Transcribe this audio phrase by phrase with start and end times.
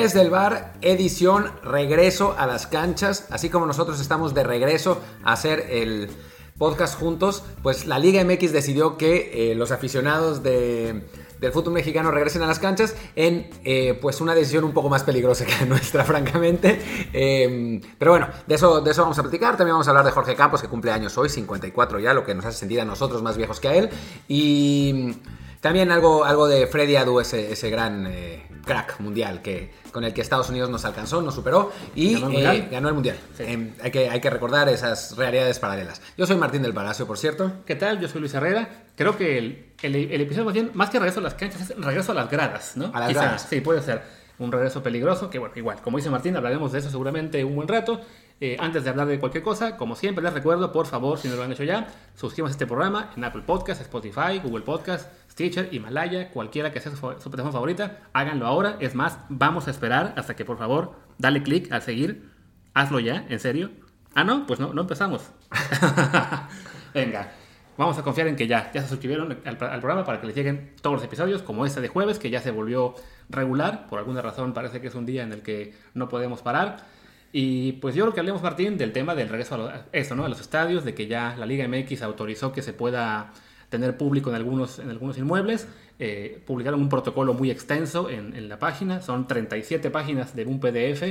[0.00, 5.34] Desde el bar, edición regreso a las canchas, así como nosotros estamos de regreso a
[5.34, 6.08] hacer el
[6.56, 11.06] podcast juntos, pues la Liga MX decidió que eh, los aficionados de,
[11.38, 15.02] del fútbol mexicano regresen a las canchas en eh, pues una decisión un poco más
[15.02, 16.80] peligrosa que la nuestra, francamente.
[17.12, 19.58] Em, pero bueno, de eso, de eso vamos a platicar.
[19.58, 22.34] También vamos a hablar de Jorge Campos, que cumple años hoy, 54 ya, lo que
[22.34, 23.90] nos hace sentir a nosotros más viejos que a él.
[24.28, 25.14] Y
[25.60, 30.12] también algo, algo de Freddy Adu, ese, ese gran eh, crack mundial que, con el
[30.12, 32.68] que Estados Unidos nos alcanzó, nos superó y ¿Ganó el Mundial?
[32.70, 33.16] ganó el Mundial.
[33.38, 36.00] Em, hay, que, hay que recordar esas realidades paralelas.
[36.16, 37.52] Yo soy Martín del Palacio, por cierto.
[37.66, 38.00] ¿Qué tal?
[38.00, 38.68] Yo soy Luis Herrera.
[38.96, 41.76] Creo que el, el- el episodio más bien, más que regreso a las canchas, es
[41.76, 42.90] regreso a las gradas, ¿no?
[42.94, 43.46] A las Quizás, gradas.
[43.48, 44.02] Sí, puede ser
[44.38, 47.68] un regreso peligroso, que bueno, igual, como dice Martín, hablaremos de eso seguramente un buen
[47.68, 48.00] rato.
[48.42, 51.36] Eh, antes de hablar de cualquier cosa, como siempre les recuerdo, por favor, si no
[51.36, 55.10] lo han hecho ya, suscríbanse a este programa en Apple Podcast, Spotify, Google Podcast,
[55.40, 58.76] Stitcher, Himalaya, cualquiera que sea su, su plataforma favorita, háganlo ahora.
[58.78, 62.28] Es más, vamos a esperar hasta que por favor, dale click al seguir.
[62.74, 63.70] Hazlo ya, en serio.
[64.14, 65.30] Ah, no, pues no, no empezamos.
[66.94, 67.32] Venga,
[67.78, 70.36] vamos a confiar en que ya, ya se suscribieron al, al programa para que les
[70.36, 72.94] lleguen todos los episodios, como este de jueves, que ya se volvió
[73.30, 73.86] regular.
[73.86, 76.84] Por alguna razón parece que es un día en el que no podemos parar.
[77.32, 80.26] Y pues yo creo que hablemos, Martín, del tema del regreso a, a esto, ¿no?
[80.26, 83.32] a los estadios, de que ya la Liga MX autorizó que se pueda
[83.70, 85.66] tener público en algunos, en algunos inmuebles.
[85.98, 90.60] Eh, publicaron un protocolo muy extenso en, en la página, son 37 páginas de un
[90.60, 91.02] PDF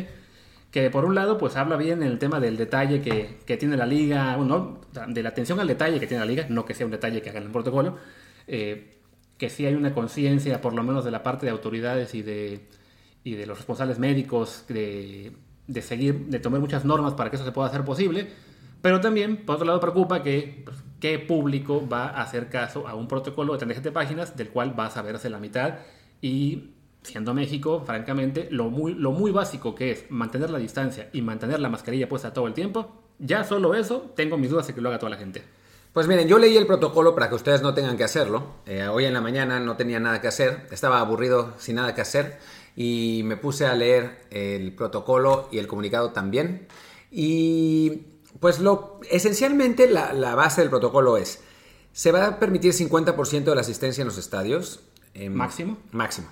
[0.72, 3.76] que por un lado pues habla bien en el tema del detalle que, que tiene
[3.76, 6.86] la liga, bueno, de la atención al detalle que tiene la liga, no que sea
[6.86, 7.98] un detalle que haga en el protocolo,
[8.48, 8.98] eh,
[9.38, 12.68] que sí hay una conciencia por lo menos de la parte de autoridades y de,
[13.24, 15.32] y de los responsables médicos de,
[15.68, 18.28] de seguir, de tomar muchas normas para que eso se pueda hacer posible,
[18.82, 22.96] pero también por otro lado preocupa que pues, qué público va a hacer caso a
[22.96, 25.76] un protocolo de 37 páginas del cual va a saberse la mitad
[26.22, 26.72] y
[27.04, 31.60] siendo México, francamente, lo muy, lo muy básico que es mantener la distancia y mantener
[31.60, 34.90] la mascarilla puesta todo el tiempo, ya solo eso, tengo mis dudas de que lo
[34.90, 35.44] haga toda la gente.
[35.94, 38.58] Pues miren, yo leí el protocolo para que ustedes no tengan que hacerlo.
[38.68, 42.02] Eh, hoy en la mañana no tenía nada que hacer, estaba aburrido sin nada que
[42.02, 42.38] hacer
[42.76, 46.68] y me puse a leer el protocolo y el comunicado también.
[47.12, 48.04] Y
[48.40, 51.40] pues lo esencialmente la, la base del protocolo es,
[51.94, 54.82] se va a permitir 50% de la asistencia en los estadios.
[55.14, 55.78] em, ¿Máximo?
[55.92, 56.28] Máximo.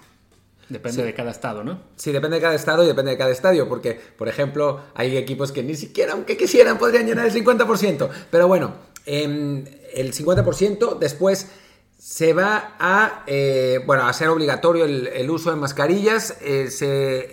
[0.69, 1.05] Depende Sí.
[1.05, 1.79] de cada estado, ¿no?
[1.95, 5.51] Sí, depende de cada estado y depende de cada estadio, porque, por ejemplo, hay equipos
[5.53, 8.09] que ni siquiera, aunque quisieran, podrían llenar el 50%.
[8.29, 8.73] Pero bueno,
[9.05, 9.63] em,
[9.93, 11.47] el 50% después
[11.97, 16.37] se va a, eh, bueno, a hacer obligatorio el, uso de mascarillas.
[16.41, 17.29] eh, se,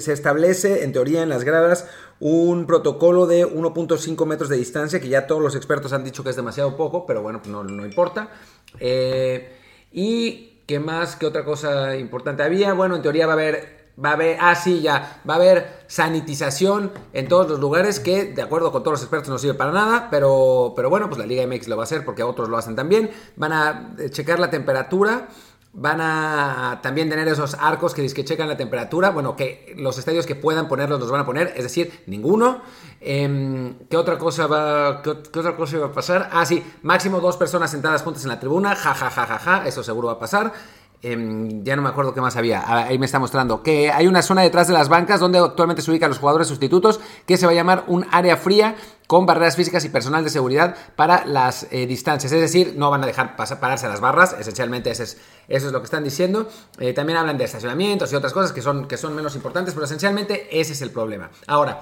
[0.00, 1.88] se establece, en teoría, en las gradas,
[2.20, 6.30] un protocolo de 1.5 metros de distancia, que ya todos los expertos han dicho que
[6.30, 8.30] es demasiado poco, pero bueno, no, no importa.
[8.78, 9.56] Eh,
[9.92, 11.16] y ¿Qué más?
[11.16, 12.72] ¿Qué otra cosa importante había?
[12.72, 16.92] Bueno, en teoría va a haber, va a haber, ah ya, va a haber sanitización
[17.12, 20.08] en todos los lugares que, de acuerdo con todos los expertos, no sirve para nada,
[20.10, 22.76] pero, pero bueno, pues la Liga MX lo va a hacer porque otros lo hacen
[22.76, 23.10] también.
[23.36, 25.28] Van a eh, checar la temperatura,
[25.74, 30.26] van a también tener esos arcos que, que checan la temperatura, bueno, que los estadios
[30.26, 32.60] que puedan ponerlos los van a poner, es decir, ninguno.
[33.00, 36.28] Em, ¿Qué otra cosa va, qué, qué otra cosa iba a pasar?
[36.32, 39.66] Ah, sí, máximo dos personas sentadas juntas en la tribuna, ja, ja, ja, ja, ja,
[39.66, 40.52] eso seguro va a pasar.
[41.04, 42.60] Em, ya no me acuerdo qué más había.
[42.60, 45.82] Ah, Ahí me está mostrando que hay una zona detrás de las bancas donde actualmente
[45.82, 48.76] se ubican los jugadores sustitutos que se va a llamar un área fría
[49.08, 52.30] con barreras físicas y personal de seguridad para las eh, distancias.
[52.30, 54.36] Es decir, no van a dejar pararse las barras.
[54.38, 55.02] Esencialmente eso
[55.48, 56.48] es, lo que están diciendo.
[56.78, 60.72] Eh, también hablan de estacionamientos y otras cosas que son menos importantes, pero esencialmente ese
[60.72, 61.30] es el problema.
[61.48, 61.80] Ahora,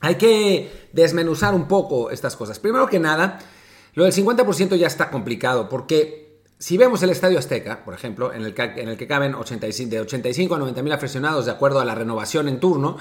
[0.00, 2.58] hay que desmenuzar un poco estas cosas.
[2.58, 3.38] Primero que nada,
[3.94, 6.25] lo del 50% ya está complicado porque
[6.58, 9.90] si vemos el Estadio Azteca, por ejemplo, en el que, en el que caben 85,
[9.90, 12.96] de 85 a 90 mil aficionados de acuerdo a la renovación en turno,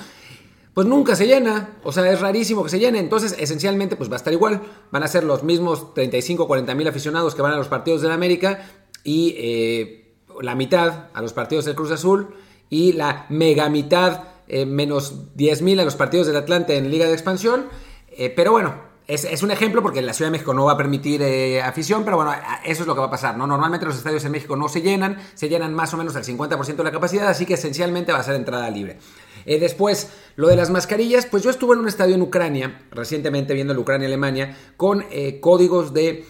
[0.74, 1.78] pues nunca se llena.
[1.84, 3.00] O sea, es rarísimo que se llene.
[3.00, 4.62] Entonces, esencialmente, pues va a estar igual.
[4.92, 8.02] Van a ser los mismos 35 o 40 mil aficionados que van a los partidos
[8.02, 8.68] de la América
[9.06, 12.36] y eh, la mitad a los partidos del Cruz Azul
[12.70, 17.08] y la mega mitad eh, menos 10 mil a los partidos del Atlante en Liga
[17.08, 17.68] de Expansión.
[18.10, 18.76] Eh, pero bueno,
[19.08, 22.04] es, es un ejemplo porque la Ciudad de México no va a permitir eh, afición,
[22.04, 23.46] pero bueno, eso es lo que va a pasar, ¿no?
[23.46, 26.76] Normalmente los estadios en México no se llenan, se llenan más o menos al 50%
[26.76, 28.98] de la capacidad, así que esencialmente va a ser entrada libre.
[29.46, 33.54] Eh, después, lo de las mascarillas, pues yo estuve en un estadio en Ucrania, recientemente
[33.54, 36.26] viendo el Ucrania-Alemania, con eh, códigos de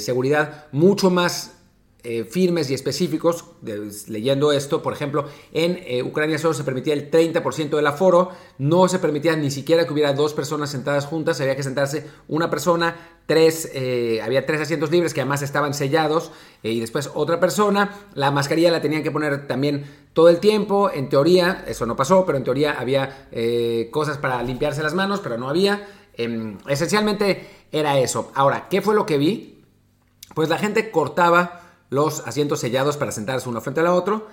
[0.00, 1.61] seguridad mucho más
[2.04, 3.44] eh, firmes y específicos,
[4.08, 8.88] leyendo esto, por ejemplo, en eh, Ucrania solo se permitía el 30% del aforo, no
[8.88, 12.96] se permitía ni siquiera que hubiera dos personas sentadas juntas, había que sentarse una persona,
[13.26, 16.32] tres, eh, había tres asientos libres que además estaban sellados
[16.64, 21.08] y después otra persona, la mascarilla la tenían que poner también todo el tiempo, en
[21.08, 23.28] teoría, eso no pasó, pero en teoría había
[23.92, 25.86] cosas para limpiarse las manos, pero no había.
[26.14, 28.32] Em, esencialmente era eso.
[28.34, 29.62] Ahora, ¿qué fue lo que vi?
[30.34, 31.61] Pues la gente cortaba
[31.92, 34.26] los asientos sellados para sentarse uno frente al otro.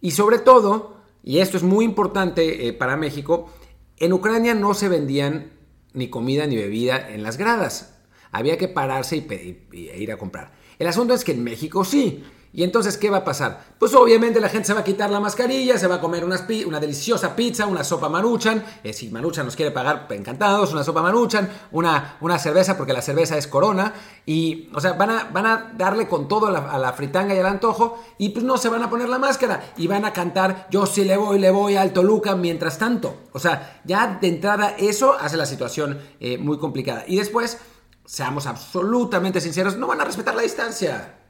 [0.00, 3.50] Y sobre todo, y esto es muy importante eh, para México,
[3.98, 5.50] en Ucrania no se vendían
[5.94, 7.98] ni comida ni bebida en las gradas.
[8.30, 10.52] Había que pararse y, y ir a comprar.
[10.78, 12.22] El asunto es que en México sí.
[12.54, 13.64] Y entonces, ¿qué va a pasar?
[13.78, 16.46] Pues obviamente la gente se va a quitar la mascarilla, se va a comer una,
[16.66, 18.62] una deliciosa pizza, una sopa maruchan.
[18.84, 23.00] Eh, si maruchan nos quiere pagar, encantados, una sopa maruchan, una, una cerveza, porque la
[23.00, 23.94] cerveza es corona.
[24.26, 27.46] Y, o sea, van a, van a darle con todo a la, fritanga y al
[27.46, 27.98] antojo.
[28.18, 29.72] Y pues no se van a poner la máscara.
[29.78, 33.16] Y van a cantar, yo sí le voy, le voy al Toluca mientras tanto.
[33.32, 37.04] O sea, ya de entrada eso hace la situación eh, muy complicada.
[37.06, 37.56] Y después,
[38.04, 41.21] seamos absolutamente sinceros, no van a respetar la distancia.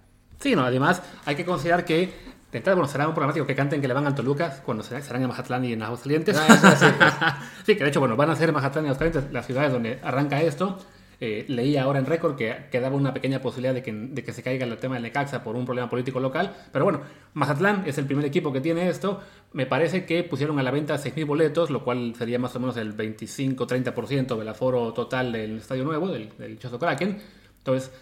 [0.42, 3.80] Sí, no, además hay que considerar que de entrada, bueno, será un problemático que canten
[3.80, 6.36] que le van a Toluca cuando serán en Mazatlán y en Aguascalientes.
[6.36, 10.00] Ah, sí, que de hecho, bueno, van a ser Mazatlán y Aguascalientes las ciudades donde
[10.02, 10.78] arranca esto.
[11.20, 14.42] Eh, leí ahora en récord que quedaba una pequeña posibilidad de que, de que se
[14.42, 16.56] caiga el tema del Necaxa por un problema político local.
[16.72, 17.02] Pero bueno,
[17.34, 19.20] Mazatlán es el primer equipo que tiene esto.
[19.52, 22.76] Me parece que pusieron a la venta 6.000 boletos, lo cual sería más o menos
[22.76, 27.22] el 25-30% del aforo total del Estadio Nuevo, del, del Choso Kraken.
[27.58, 27.92] Entonces,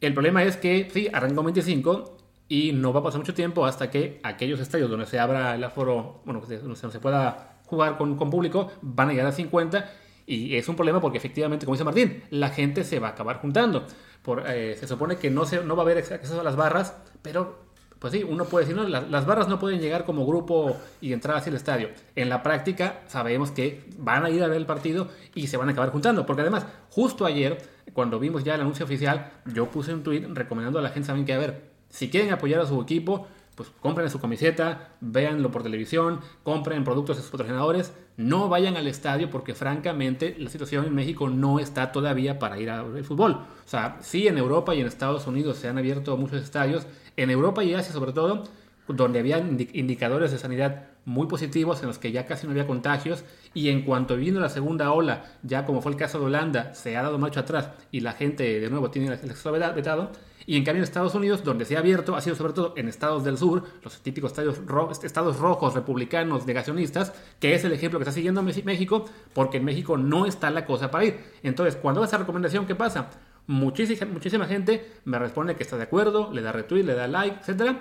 [0.00, 2.16] el problema es que, sí, arrancó 25
[2.48, 5.62] y no va a pasar mucho tiempo hasta que aquellos estadios donde se abra el
[5.62, 9.90] aforo, bueno, donde se pueda jugar con, público, van a llegar a 50
[10.26, 13.40] y es un problema porque efectivamente, como dice Martín, la gente se va a acabar
[13.40, 13.86] juntando.
[14.22, 16.96] Por, eh, se supone que no, se, no va a haber acceso a las barras,
[17.22, 17.70] pero
[18.00, 21.36] pues sí, uno puede decir, no, las, barras no pueden llegar como grupo y entrar
[21.36, 21.90] hacia el estadio.
[22.16, 25.68] En la práctica sabemos que van a ir a ver el partido y se van
[25.68, 27.58] a acabar juntando, porque además, justo ayer
[27.92, 31.32] cuando vimos ya el anuncio oficial, yo puse un tweet recomendando a la gente, que,
[31.32, 36.20] a ver, si quieren apoyar a su equipo, pues compren su camiseta, véanlo por televisión,
[36.42, 41.28] compren productos de sus patrocinadores, no vayan al estadio porque francamente la situación en México
[41.28, 43.32] no está todavía para ir a ver el fútbol.
[43.32, 47.30] O sea, sí en Europa y en Estados Unidos se han abierto muchos estadios, en
[47.30, 48.44] Europa y Asia sobre todo,
[48.88, 53.24] donde había indicadores de sanidad muy positivos en los que ya casi no había contagios
[53.54, 56.96] y en cuanto vino la segunda ola, ya como fue el caso de Holanda, se
[56.96, 60.10] ha dado marcha atrás y la gente de nuevo tiene el acceso vetado,
[60.46, 62.88] y en cambio en Estados Unidos, donde se ha abierto, ha sido sobre todo en
[62.88, 68.12] estados del sur, los típicos estados, rojos, republicanos, negacionistas, que es el ejemplo que está
[68.12, 71.20] siguiendo México, porque en México no está la cosa para ir.
[71.42, 73.10] Entonces, cuando esa recomendación, ¿qué pasa?
[73.46, 77.40] Muchísima, muchísima gente me responde que está de acuerdo, le da retweet, le da like,
[77.40, 77.78] etcétera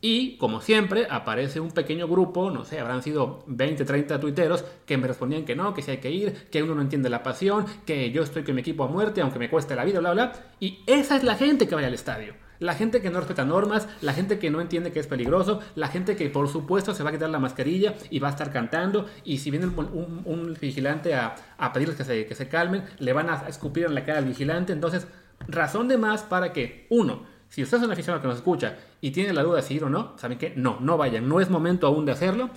[0.00, 4.96] y como siempre, aparece un pequeño grupo, no sé, habrán sido 20, 30 tuiteros que
[4.96, 7.66] me respondían que no, que si hay que ir, que uno no entiende la pasión,
[7.84, 10.32] que yo estoy con mi equipo a muerte, aunque me cueste la vida, bla, bla.
[10.60, 12.34] Y esa es la gente que vaya al estadio.
[12.60, 15.88] La gente que no respeta normas, la gente que no entiende que es peligroso, la
[15.88, 19.06] gente que por supuesto se va a quitar la mascarilla y va a estar cantando.
[19.24, 23.30] Y si viene un, vigilante a, a pedirles que se, que se calmen, le van
[23.30, 24.72] a escupir en la cara al vigilante.
[24.72, 25.06] Entonces,
[25.46, 29.10] razón de más para que, uno, si usted es un aficionado que nos escucha y
[29.10, 31.50] tiene la duda de si ir o no, saben que no, no vayan, no es
[31.50, 32.50] momento aún de hacerlo.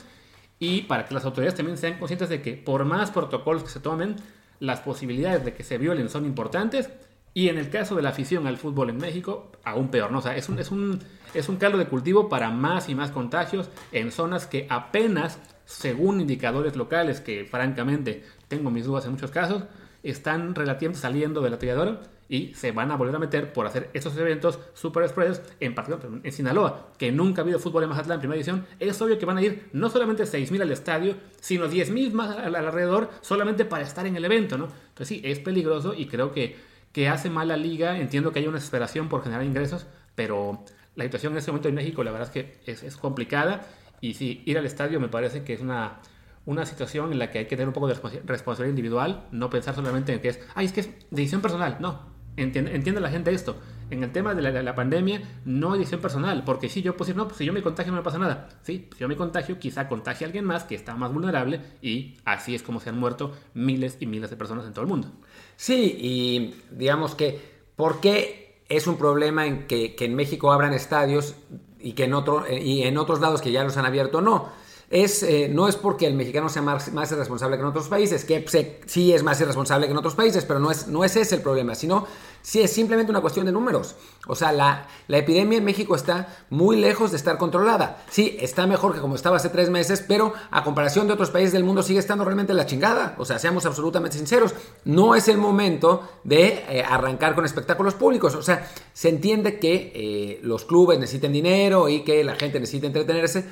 [0.60, 3.80] Y para que las autoridades también sean conscientes de que por más protocolos que se
[3.80, 4.16] tomen,
[4.60, 6.90] las posibilidades de que se violen son importantes.
[7.34, 10.20] Y en el caso de la afición al fútbol en México, aún peor, ¿no?
[10.20, 11.00] O sea, es un, es un,
[11.34, 16.20] es un caldo de cultivo para más y más contagios en zonas que apenas, según
[16.20, 19.64] indicadores locales, que francamente tengo mis dudas en muchos casos,
[20.04, 23.90] están relativamente saliendo de la tiradora y se van a volver a meter por hacer
[23.94, 28.16] esos eventos super spreads en particular en Sinaloa, que nunca ha habido fútbol en Mazatlán
[28.16, 31.68] en primera edición, es obvio que van a ir no solamente 6.000 al estadio, sino
[31.68, 34.70] 10.000 más alrededor solamente para estar en el evento, ¿no?
[34.88, 36.56] Entonces sí, es peligroso y creo que,
[36.94, 39.86] que hace mal la liga, entiendo que hay una desesperación por generar ingresos,
[40.16, 40.64] pero
[40.96, 43.68] la situación en este momento en México la verdad es que es, es complicada
[44.00, 46.00] y sí, ir al estadio me parece que es una
[46.46, 47.94] una situación en la que hay que tener un poco de
[48.26, 51.78] responsabilidad individual, no pensar solamente en que es, ay, es que es decisión personal.
[51.80, 52.00] No,
[52.38, 53.58] entiende, la gente esto.
[53.90, 57.28] En el tema de la, pandemia, no hay decisión personal, porque si yo, pues, no,
[57.28, 58.48] pues, si yo me contagio no me pasa nada.
[58.64, 62.56] Si yo me contagio, quizá contagie a alguien más que está más vulnerable y así
[62.56, 65.10] es como se han muerto miles y miles de personas en todo el mundo.
[65.58, 67.40] Sí, y digamos que,
[67.76, 71.36] ¿por qué es un problema en que, en México abran estadios
[71.80, 74.61] y que en, otro, y en otros lados que ya los han abierto no?
[74.92, 78.46] Eh, no es porque el mexicano sea más, irresponsable que en otros países, que
[78.86, 82.06] sí es más irresponsable que en otros países, pero no es, ese el problema, sino
[82.42, 83.96] sí es simplemente una cuestión de números.
[84.28, 88.04] O sea, la, la epidemia en México está muy lejos de estar controlada.
[88.10, 91.54] Sí, está mejor que como estaba hace tres meses, pero a comparación de otros países
[91.54, 93.16] del mundo sigue estando realmente la chingada.
[93.18, 98.36] O sea, seamos absolutamente sinceros, no es el momento de eh, arrancar con espectáculos públicos.
[98.36, 102.88] O sea, se entiende que eh, los clubes necesiten dinero y que la gente necesita
[102.88, 103.46] entretenerse,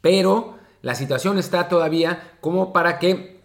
[0.00, 3.40] pero la situación está todavía como para que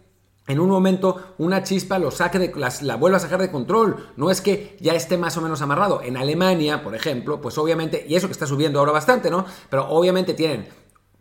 [0.47, 4.09] en un momento una chispa lo saque de, la vuelva a sacar de control.
[4.15, 6.01] No es que ya esté más o menos amarrado.
[6.03, 9.45] En Alemania, por ejemplo, pues obviamente, y eso que está subiendo ahora bastante, ¿no?
[9.69, 10.67] Pero obviamente tienen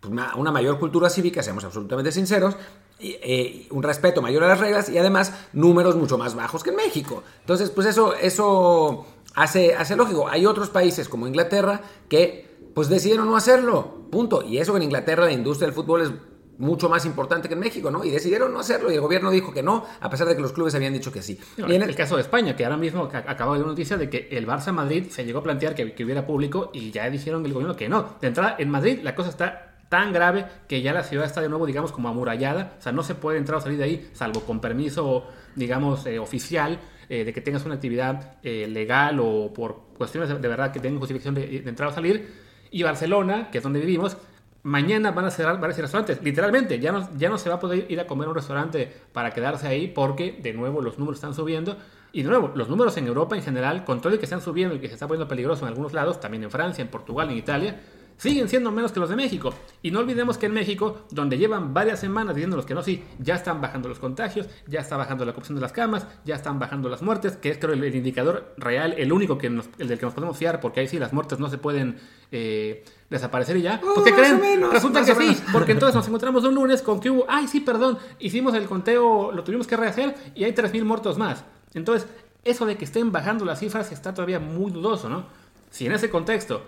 [0.00, 2.56] pues, una, mayor cultura cívica, seamos absolutamente sinceros,
[2.98, 6.70] y, eh, un respeto mayor a las reglas y además números mucho más bajos que
[6.70, 7.22] en México.
[7.40, 10.28] Entonces, pues eso, eso hace, hace lógico.
[10.28, 14.42] Hay otros países como Inglaterra que pues decidieron no hacerlo, punto.
[14.42, 16.12] Y eso que en Inglaterra la industria del fútbol es
[16.58, 18.04] mucho más importante que en México, ¿no?
[18.04, 20.52] Y decidieron no hacerlo y el gobierno dijo que no, a pesar de que los
[20.52, 21.38] clubes habían dicho que sí.
[21.56, 21.94] en el...
[21.96, 25.06] caso de España, que ahora mismo acaba de una noticia de que el Barça Madrid
[25.10, 28.16] se llegó a plantear que, que hubiera público y ya dijeron el gobierno que no.
[28.20, 31.48] De entrada, en Madrid la cosa está tan grave que ya la ciudad está de
[31.48, 32.74] nuevo, digamos, como amurallada.
[32.78, 36.18] O sea, no se puede entrar o salir de ahí, salvo con permiso, digamos, eh,
[36.18, 40.80] oficial, eh, de que tengas una actividad eh, legal o por cuestiones de, verdad que
[40.80, 42.43] tengan justificación de, de, entrar o salir.
[42.74, 44.16] Y Barcelona, que es donde vivimos,
[44.64, 46.20] mañana van a cerrar varios restaurantes.
[46.24, 48.92] Literalmente, ya no, ya no se va a poder ir a comer a un restaurante
[49.12, 51.76] para quedarse ahí porque, de nuevo, los números están subiendo.
[52.10, 54.74] Y de nuevo, los números en Europa en general, con todo el que están subiendo
[54.74, 57.38] y que se está poniendo peligroso en algunos lados, también en Francia, en Portugal, en
[57.38, 57.80] Italia,
[58.16, 59.52] siguen siendo menos que los de México.
[59.82, 63.34] Y no olvidemos que en México, donde llevan varias semanas diciéndonos que no, sí, ya
[63.34, 66.88] están bajando los contagios, ya está bajando la ocupación de las camas, ya están bajando
[66.88, 70.14] las muertes, que es creo el, indicador real, el único que el del que nos
[70.14, 71.98] podemos fiar, porque ahí sí las muertes no se pueden
[72.32, 73.80] eh, desaparecer y ya.
[73.82, 74.40] Oh, porque creen?
[74.40, 77.60] Menos, Resulta que sí, porque entonces nos encontramos un lunes con que hubo, ay, sí,
[77.60, 81.44] perdón, hicimos el conteo, lo tuvimos que rehacer y hay 3.000 muertos más.
[81.74, 82.08] Entonces,
[82.44, 85.26] eso de que estén bajando las cifras está todavía muy dudoso, ¿no?
[85.70, 86.62] Si en ese contexto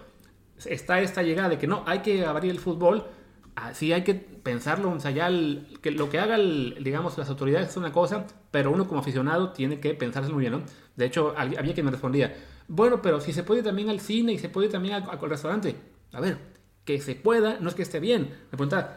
[0.65, 3.07] está esta llegada de que no, hay que abrir el fútbol,
[3.55, 5.31] así hay que pensarlo, o sea, ya
[5.81, 9.81] que lo que haga, digamos, las autoridades es una cosa, pero uno como aficionado tiene
[9.81, 10.63] que pensárselo muy bien, ¿no?
[10.95, 12.35] De hecho, había quien me respondía,
[12.69, 15.77] bueno, pero si se puede también al cine y se puede también al, restaurante.
[16.13, 16.39] A ver,
[16.85, 18.23] que se pueda, no es que esté bien.
[18.23, 18.97] Me preguntaba,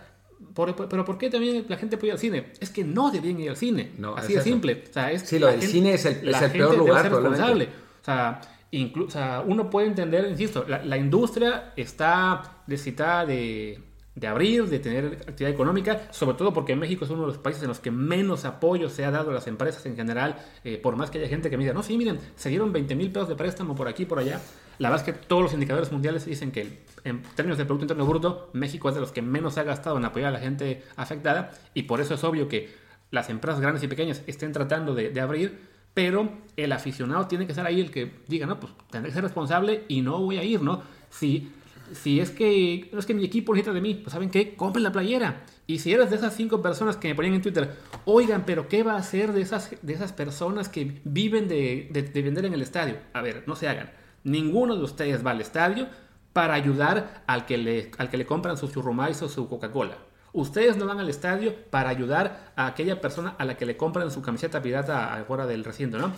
[0.55, 2.53] pero ¿por qué también la gente puede ir al cine?
[2.59, 3.91] Es que no deben ir al cine.
[3.97, 4.83] No, Así de simple.
[4.89, 7.11] O sea, es, sí, lo del cine es el, es el peor lugar.
[7.11, 7.65] responsable.
[8.01, 13.81] O sea, Incluso, uno puede entender, insisto, la, industria está necesitada de,
[14.27, 17.69] abrir, de tener actividad económica, sobre todo porque México es uno de los países en
[17.69, 21.09] los que menos apoyo se ha dado a las empresas en general, eh, por más
[21.09, 23.35] que haya gente que me diga, no, sí, miren, se dieron 20 mil pesos de
[23.35, 24.39] préstamo por aquí, por allá.
[24.77, 28.05] La verdad es que todos los indicadores mundiales dicen que en términos de Producto Interno
[28.05, 31.51] Bruto, México es de los que menos ha gastado en apoyar a la gente afectada
[31.73, 32.69] y por eso es obvio que
[33.09, 37.65] las empresas grandes y pequeñas estén tratando de abrir pero el aficionado tiene que ser
[37.65, 40.61] ahí el que diga, no, pues tendré que ser responsable y no voy a ir,
[40.61, 40.81] ¿no?
[41.09, 41.51] Si,
[41.91, 44.55] si es que no es que mi equipo necesita de mí, pues ¿saben qué?
[44.55, 45.43] Compren la playera.
[45.67, 47.75] Y si eres de esas cinco personas que me ponían en Twitter,
[48.05, 52.21] oigan, pero ¿qué va a hacer de esas, de esas personas que viven de, de
[52.21, 52.95] vender en el estadio?
[53.11, 53.91] A ver, no se hagan.
[54.23, 55.89] Ninguno de ustedes va al estadio
[56.31, 59.97] para ayudar al que le, al que le compran su churrumais o su Coca-Cola.
[60.33, 64.11] Ustedes no van al estadio para ayudar a aquella persona a la que le compran
[64.11, 66.11] su camiseta pirata afuera del recinto, ¿no?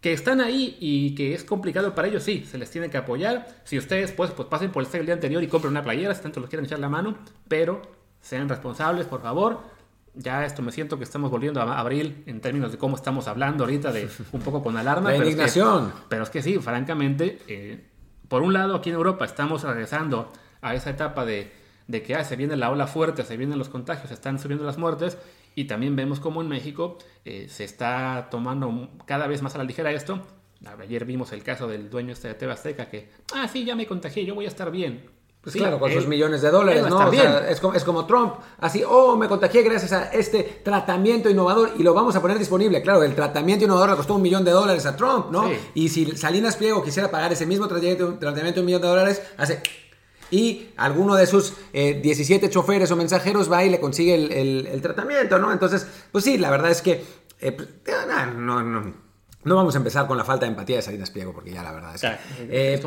[0.00, 3.46] Que están ahí y que es complicado para ellos, sí, se les tiene que apoyar.
[3.64, 6.14] Si ustedes pues, pues pasen por el estadio el día anterior y compren una playera,
[6.14, 7.16] si tanto los quieren echar la mano,
[7.48, 7.82] pero
[8.20, 9.60] sean responsables, por favor.
[10.14, 13.64] Ya esto me siento que estamos volviendo a abril en términos de cómo estamos hablando
[13.64, 15.10] ahorita, de un poco con alarma.
[15.10, 15.92] La indignación.
[16.08, 17.84] pero es que sí, francamente, eh,
[18.28, 22.24] por un lado aquí en Europa estamos regresando a esa etapa de de que ah,
[22.24, 25.18] se viene la ola fuerte, se vienen los contagios, se están subiendo las muertes
[25.54, 29.64] y también vemos como en México eh, se está tomando cada vez más a la
[29.64, 30.20] ligera esto.
[30.80, 33.86] Ayer vimos el caso del dueño este de TV Azteca que, ah, sí, ya me
[33.86, 35.16] contagié, yo voy a estar bien.
[35.46, 37.06] Pues claro, con sus millones de dólares, ¿no?
[37.06, 41.30] O sea, es, como, es, como, Trump, así, oh, me contagié gracias a este tratamiento
[41.30, 42.82] innovador y lo vamos a poner disponible.
[42.82, 45.48] Claro, el tratamiento innovador le costó un millón de dólares a Trump, ¿no?
[45.72, 49.22] Y si Salinas Pliego quisiera pagar ese mismo tratamiento, tratamiento de un millón de dólares,
[49.36, 49.62] hace
[50.30, 55.38] y alguno de sus 17 eh, choferes o mensajeros va y le consigue el, tratamiento,
[55.38, 55.52] ¿no?
[55.52, 57.04] Entonces, pues sí, la verdad es que
[57.40, 57.68] eh, pues,
[58.36, 58.94] no, no,
[59.44, 61.72] no vamos a empezar con la falta de empatía de Salinas Pliego, porque ya la
[61.72, 62.16] verdad es que...
[62.50, 62.80] Eh,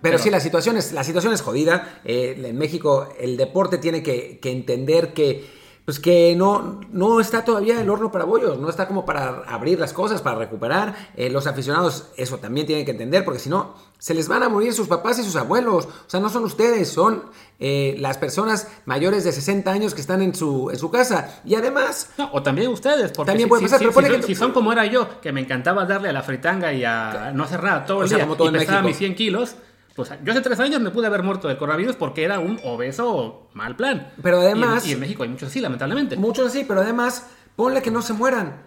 [0.00, 2.00] pero, sí, la situación es, la situación es jodida.
[2.04, 7.90] en México el deporte tiene que, entender que pues que no, no está todavía el
[7.90, 10.94] horno para bollos, no está como para abrir las cosas, para recuperar.
[11.14, 14.48] Eh, los aficionados eso también tienen que entender, porque si no, se les van a
[14.48, 15.84] morir sus papás y sus abuelos.
[15.86, 17.24] O sea, no son ustedes, son
[17.60, 21.40] eh, las personas mayores de 60 años que están en su, en su casa.
[21.44, 22.10] Y además...
[22.32, 24.52] o también ustedes, porque también si, puede pasar, si, pero si, pone que- si son
[24.52, 27.84] como era yo, que me encantaba darle a la fritanga y a no hacer nada
[27.84, 29.56] todo O el sea, día como todo y pesaba mis 100 kilos,
[29.94, 33.48] pues yo hace tres años me pude haber muerto de coronavirus porque era un obeso
[33.54, 34.12] mal plan.
[34.22, 36.16] Pero Y en- además- Y en, México hay muchos así, lamentablemente.
[36.16, 38.62] Muchos así, pero además, ponle que no se mueran.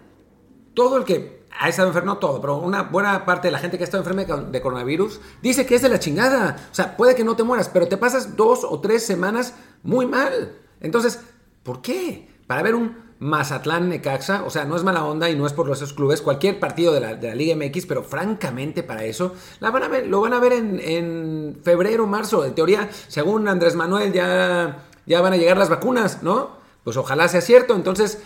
[0.74, 3.76] Todo el que ha estado enfermo, no todo, pero una buena parte de la gente
[3.78, 6.56] que ha estado enferma de coronavirus dice que es de la chingada.
[6.70, 10.06] O sea, puede que no te mueras, pero te pasas dos o tres semanas muy
[10.06, 10.56] mal.
[10.80, 11.20] Entonces,
[11.62, 12.28] ¿por qué?
[12.46, 15.66] Para ver un Mazatlán Necaxa, o sea, no es mala onda y no es por
[15.66, 19.82] los esos clubes, cualquier partido de la, Liga MX, pero francamente para eso, la van
[19.82, 22.44] a ver, lo van a ver en, en febrero, marzo.
[22.44, 26.58] En teoría, según Andrés Manuel, ya, ya van a llegar las vacunas, ¿no?
[26.84, 27.74] Pues ojalá sea cierto.
[27.74, 28.18] Entonces,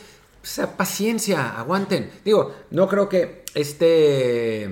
[0.43, 2.11] sea, paciencia, aguanten.
[2.25, 4.69] Digo, no creo que este.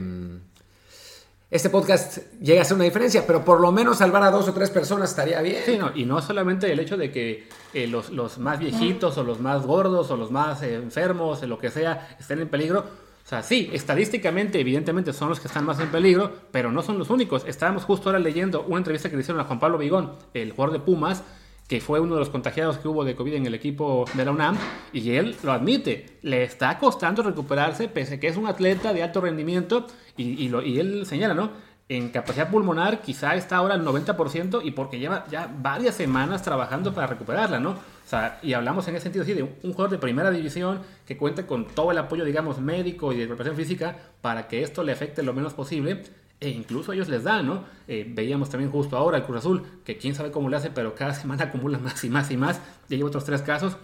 [1.50, 4.52] Este podcast llegue a ser una diferencia, pero por lo menos salvar a dos o
[4.52, 5.62] tres personas estaría bien.
[5.66, 9.40] Sí, no, y no solamente el hecho de que eh, los, más viejitos o los
[9.40, 12.84] más gordos o los más eh, enfermos, lo que sea, estén en peligro.
[13.24, 16.98] O sea, sí, estadísticamente, evidentemente son los que están más en peligro, pero no son
[16.98, 17.42] los únicos.
[17.44, 20.72] Estábamos justo ahora leyendo una entrevista que le hicieron a Juan Pablo Vigón, el jugador
[20.72, 21.24] de Pumas,
[21.70, 24.32] que fue uno de los contagiados que hubo de COVID en el equipo de la
[24.32, 24.56] UNAM,
[24.92, 29.04] y él lo admite, le está costando recuperarse, pese a que es un atleta de
[29.04, 29.86] alto rendimiento,
[30.16, 31.52] y, lo- él señala, ¿no?
[31.88, 36.92] En capacidad pulmonar quizá está ahora al 90% y porque lleva ya varias semanas trabajando
[36.92, 37.70] para recuperarla, ¿no?
[37.70, 37.76] O
[38.10, 41.16] sea, y hablamos en ese sentido, sí, de un, un jugador de primera división que
[41.16, 44.90] cuenta con todo el apoyo, digamos, médico y de preparación física para que esto le
[44.92, 46.02] afecte lo menos posible.
[46.40, 47.64] E incluso ellos les da, ¿no?
[47.86, 50.94] Eh, veíamos también justo ahora el Cruz Azul, que quién sabe cómo le hace, pero
[50.94, 52.60] cada semana acumula más y más y más.
[52.88, 53.76] Ya lleva otros tres casos.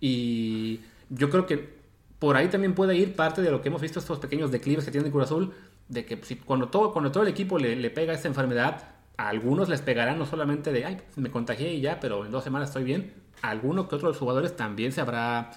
[0.00, 1.80] Y yo creo que
[2.18, 4.90] por ahí también puede ir parte de lo que hemos visto, estos pequeños declives que
[4.90, 5.52] tiene el Cruz Azul,
[5.88, 8.82] de que cuando, todo, cuando todo el equipo le, le pega esta enfermedad,
[9.16, 12.44] a algunos les pegará no solamente de, ay, me contagié y ya, pero en dos
[12.44, 13.12] semanas estoy bien.
[13.42, 15.50] A alguno que otro de los jugadores también se habrá,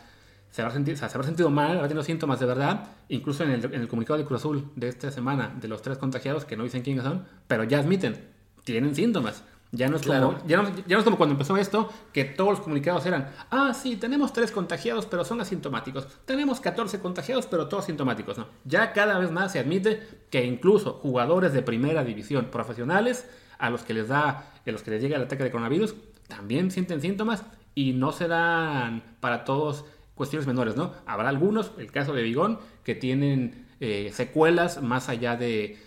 [0.56, 2.88] se habrá, sentido, o sea, se habrá sentido mal, habrá tenido síntomas de verdad.
[3.10, 5.98] Incluso en el, en el comunicado de Cruz Azul de esta semana, de los tres
[5.98, 8.24] contagiados, que no dicen quiénes son, pero ya admiten,
[8.64, 9.44] tienen síntomas.
[9.74, 10.28] Ya no, es Claro.
[10.28, 13.32] como, ya, no, ya no es como cuando empezó esto, que todos los comunicados eran,
[13.52, 16.08] ah, sí, tenemos tres contagiados, pero son asintomáticos.
[16.24, 18.38] Tenemos 14 contagiados, pero todos sintomáticos.
[18.38, 18.48] No.
[18.64, 23.82] Ya cada vez más se admite que incluso jugadores de primera división profesionales, a los
[23.82, 25.96] que les da, a los que les llega el ataque de coronavirus,
[26.30, 29.84] también sienten síntomas y no serán para todos
[30.16, 30.94] cuestiones menores, ¿no?
[31.06, 35.78] Habrá algunos, el caso de Vigón, que tienen eh, secuelas más allá de,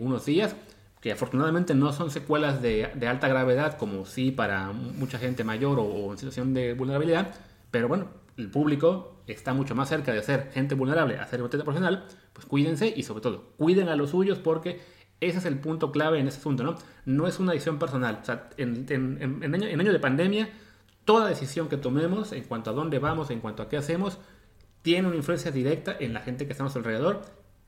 [0.00, 0.54] unos días,
[1.00, 6.12] que afortunadamente no son secuelas de, alta gravedad, como sí para mucha gente mayor o,
[6.12, 7.34] en situación de vulnerabilidad,
[7.70, 11.64] pero bueno, el público está mucho más cerca de ser gente vulnerable a ser atleta
[11.64, 14.80] profesional, pues cuídense y sobre todo, cuiden a los suyos porque
[15.20, 16.76] ese es el punto clave en ese asunto, ¿no?
[17.04, 18.20] No es una decisión personal.
[18.22, 20.48] O sea, en, en- en año de pandemia,
[21.10, 24.18] toda decisión que tomemos en cuanto a dónde vamos, en cuanto a qué hacemos,
[24.82, 27.22] tiene una influencia directa en la gente que estamos alrededor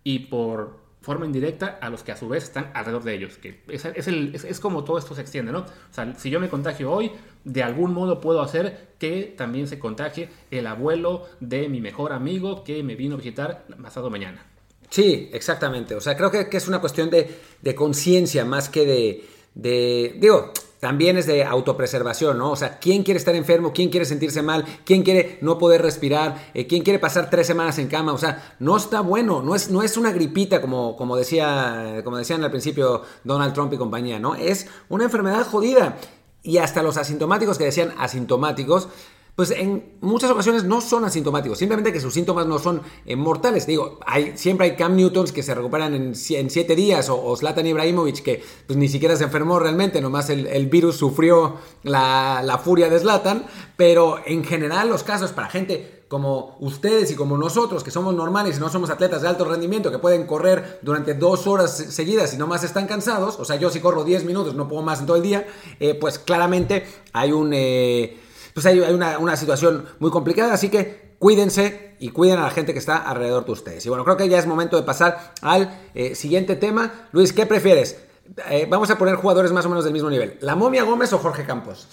[0.05, 3.39] y por forma indirecta a los que a su vez están alrededor de ellos.
[3.39, 5.59] Que es, es- es como todo esto se extiende, ¿no?
[5.63, 7.11] O sea, si yo me contagio hoy,
[7.43, 12.63] de algún modo puedo hacer que también se contagie el abuelo de mi mejor amigo
[12.63, 14.47] que me vino a visitar pasado mañana.
[14.89, 15.97] Sí, exactamente.
[15.97, 17.29] O sea, creo que, que es una cuestión de,
[17.61, 19.25] de conciencia más que de,
[19.57, 22.51] de- Digo, también es de autopreservación, ¿no?
[22.51, 23.73] O sea, ¿quién quiere estar enfermo?
[23.73, 24.64] ¿Quién quiere sentirse mal?
[24.85, 26.51] ¿Quién quiere no poder respirar?
[26.55, 28.12] Eh, ¿Quién quiere pasar tres semanas en cama?
[28.12, 29.42] O sea, no está bueno.
[29.42, 33.73] No es, no es una gripita como, como, decía, como decían al principio Donald Trump
[33.73, 34.35] y compañía, ¿no?
[34.35, 35.99] Es una enfermedad jodida.
[36.42, 38.88] Y hasta los asintomáticos que decían asintomáticos,
[39.35, 43.66] pues en muchas ocasiones no son asintomáticos, simplemente que sus síntomas no son eh, mortales.
[43.66, 47.23] Digo, hay, siempre hay Cam Newtons que se recuperan en, sie- en siete días, o,
[47.25, 51.57] o Zlatan Ibrahimovic que pues, ni siquiera se enfermó realmente, nomás el, el virus sufrió
[51.83, 57.14] la, la furia de Zlatan, pero en general los casos para gente como ustedes y
[57.14, 60.79] como nosotros, que somos normales y no somos atletas de alto rendimiento, que pueden correr
[60.83, 64.27] durante dos horas seguidas y no más están cansados, o sea, yo si corro 10
[64.27, 65.47] minutos, no puedo más en todo el día,
[65.81, 67.53] eh, pues claramente hay un...
[67.55, 68.18] eh,
[68.55, 72.51] pues hay, hay una, una situación muy complicada, así que cuídense y cuiden a la
[72.51, 73.87] gente que está alrededor de ustedes.
[73.87, 77.09] Y bueno, creo que ya es momento de pasar al eh, siguiente tema.
[77.12, 78.03] Luis, ¿qué prefieres?
[78.51, 80.37] Eh, vamos a poner jugadores más o menos del mismo nivel.
[80.41, 81.87] ¿La momia Gómez o Jorge Campos?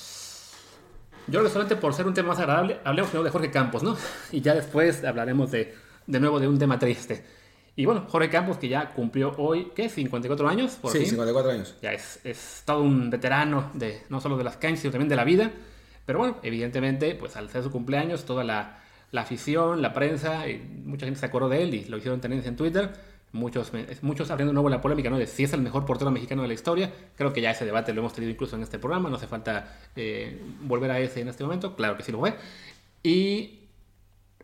[1.28, 3.96] Yo solamente por ser un tema más agradable, hablemos primero de Jorge Campos, ¿no?
[4.32, 5.76] Y ya después hablaremos de,
[6.08, 7.24] de nuevo de un tema triste.
[7.76, 9.90] Y bueno, Jorge Campos que ya cumplió hoy, ¿qué?
[9.90, 11.10] 54 años, por sí, fin.
[11.10, 11.76] 54 años.
[11.82, 15.16] Ya es, es todo un veterano de no solo de las canchas, sino también de
[15.16, 15.52] la vida.
[16.10, 18.80] Pero bueno, evidentemente, pues al ser su cumpleaños, toda la,
[19.12, 22.50] la afición, la prensa, y mucha gente se acordó de él y lo hicieron tendencia
[22.50, 22.94] en Twitter.
[23.32, 25.20] Muchos, muchos abriendo de nuevo la polémica ¿no?
[25.20, 26.92] de si es el mejor portero mexicano de la historia.
[27.16, 29.08] Creo que ya ese debate lo hemos tenido incluso en este programa.
[29.08, 31.76] No hace falta eh, volver a ese en este momento.
[31.76, 32.34] Claro que sí lo fue.
[33.04, 33.60] Y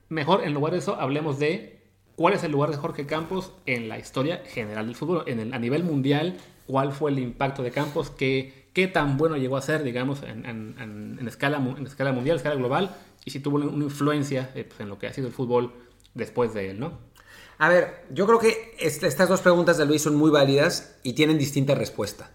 [0.07, 1.79] mejor, en lugar de eso, hablemos de
[2.15, 5.23] cuál es el lugar de Jorge Campos en la historia general del fútbol.
[5.25, 9.37] En el, a nivel mundial, cuál fue el impacto de Campos, qué, qué tan bueno
[9.37, 13.39] llegó a ser, digamos, en, en, en escala, en escala mundial, escala global, y si
[13.39, 15.73] tuvo una influencia eh, pues, en lo que ha sido el fútbol
[16.13, 16.99] después de él, ¿no?
[17.57, 21.37] A ver, yo creo que estas dos preguntas de Luis son muy válidas y tienen
[21.37, 22.31] distinta respuesta.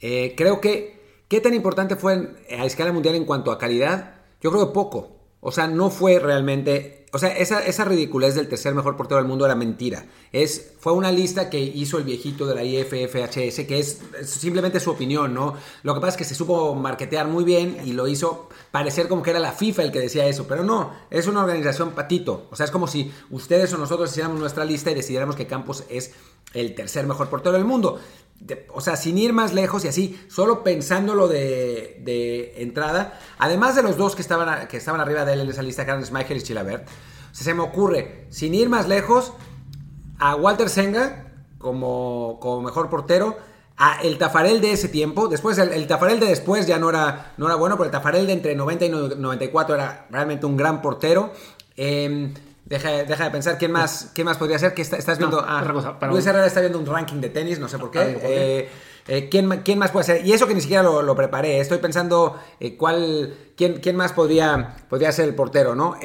[0.00, 4.14] Eh, creo que, ¿qué tan importante fue a escala mundial en cuanto a calidad?
[4.40, 5.16] Yo creo que poco.
[5.40, 6.99] O sea, no fue realmente.
[7.12, 10.06] O sea, esa, esa ridiculez del tercer mejor portero del mundo era mentira.
[10.30, 14.90] Es, fue una lista que hizo el viejito de la IFFHS, que es, simplemente su
[14.90, 15.54] opinión, ¿no?
[15.82, 19.22] Lo que pasa es que se supo marketear muy bien y lo hizo parecer como
[19.22, 20.46] que era la FIFA el que decía eso.
[20.46, 22.46] Pero no, es una organización patito.
[22.50, 25.84] O sea, es como si ustedes o nosotros hiciéramos nuestra lista y decidiéramos que Campos
[25.88, 26.12] es
[26.54, 28.00] el tercer mejor portero del mundo
[28.72, 33.82] o sea, sin ir más lejos y así, solo pensándolo de, de entrada, además de
[33.82, 36.42] los dos que estaban, que estaban arriba de él en esa lista, que eran y
[36.42, 36.88] Chilabert,
[37.32, 39.34] se me ocurre, sin ir más lejos,
[40.18, 43.36] a Walter Senga como, como mejor portero,
[43.76, 47.46] a el Tafarel de ese tiempo, después el, Tafarel de después ya no era, no
[47.46, 51.32] era bueno, pero el Tafarel de entre 90 y 94 era realmente un gran portero.
[51.76, 52.32] Eh,
[52.64, 54.74] Deja, de pensar quién más, quién más podría ser.
[54.74, 55.44] que estás viendo?
[55.46, 55.64] ah,
[56.08, 57.98] Luis Herrera está viendo un ranking de tenis, no sé por qué.
[57.98, 58.68] Ah, eh,
[59.08, 60.26] eh, ¿quién, ¿quién, más puede ser?
[60.26, 61.58] Y eso que ni siquiera lo, preparé.
[61.58, 65.96] Estoy pensando eh, cuál, quién, quién, más podría, podría ser el portero, ¿no?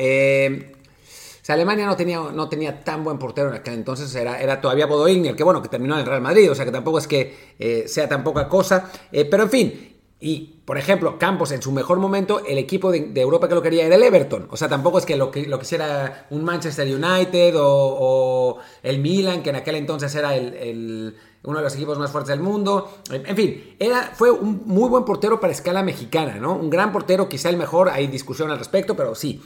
[1.47, 5.07] Alemania no tenía, no tenía tan buen portero en aquel entonces, era, era todavía Bodo
[5.07, 7.85] Igner, que bueno, que terminó en el Real Madrid, o sea que tampoco es que
[7.87, 8.89] sea tan poca cosa.
[9.11, 13.49] pero en fin, y, por ejemplo, Campos en su mejor momento, el equipo de, Europa
[13.49, 14.47] que lo quería era el Everton.
[14.49, 19.57] O sea, tampoco es que lo, quisiera un Manchester United o, el Milan, que en
[19.57, 22.97] aquel entonces era el, uno de los equipos más fuertes del mundo.
[23.11, 26.55] En fin, era, fue un muy buen portero para escala mexicana, ¿no?
[26.55, 29.41] Un gran portero, quizá el mejor, hay discusión al respecto, pero sí.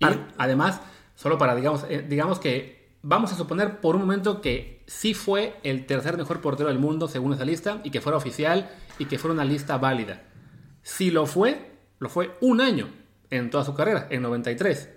[0.00, 0.06] Y
[0.36, 0.80] además,
[1.14, 5.54] solo para, digamos, eh, digamos que vamos a suponer por un momento que sí fue
[5.62, 9.18] el tercer mejor portero del mundo según esa lista y que fuera oficial y que
[9.18, 10.22] fuera una lista válida.
[10.82, 12.88] Si lo fue, lo fue un año
[13.30, 14.90] en toda su carrera, en 93.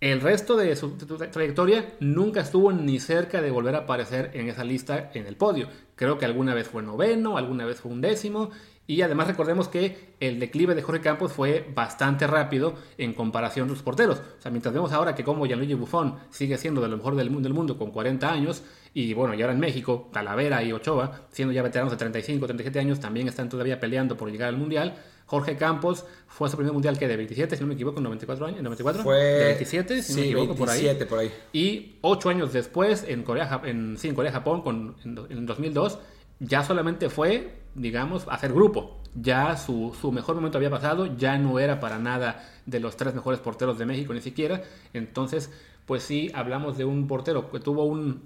[0.00, 4.64] El resto de su trayectoria nunca estuvo ni cerca de volver a aparecer en esa
[4.64, 5.68] lista en el podio.
[5.94, 8.50] Creo que alguna vez fue noveno, alguna vez fue un décimo
[8.90, 13.76] y además recordemos que el declive de Jorge Campos fue bastante rápido en comparación con
[13.76, 14.18] los porteros.
[14.18, 17.30] O sea, mientras vemos ahora que como Gianluigi Buffon sigue siendo de lo mejor del
[17.30, 21.28] mundo, del mundo con 40 años, y bueno, y ahora en México, Talavera y Ochoa,
[21.30, 24.96] siendo ya veteranos de 35, 37 años, también están todavía peleando por llegar al Mundial.
[25.26, 28.02] Jorge Campos fue a su primer mundial que de 27, si no me equivoco, en
[28.02, 30.98] 94 años, 94, fue de 27, si no me equivoco, por ahí.
[31.08, 31.32] por ahí.
[31.52, 36.00] Y 8 años después en Corea, en, sí, en Corea, Japón, con, en, en 2002,
[36.40, 39.00] ya solamente fue digamos, hacer grupo.
[39.14, 43.40] Ya su, mejor momento había pasado, ya no era para nada de los tres mejores
[43.40, 44.62] porteros de México ni siquiera.
[44.92, 45.50] Entonces,
[45.86, 48.22] pues sí, hablamos de un portero que tuvo un,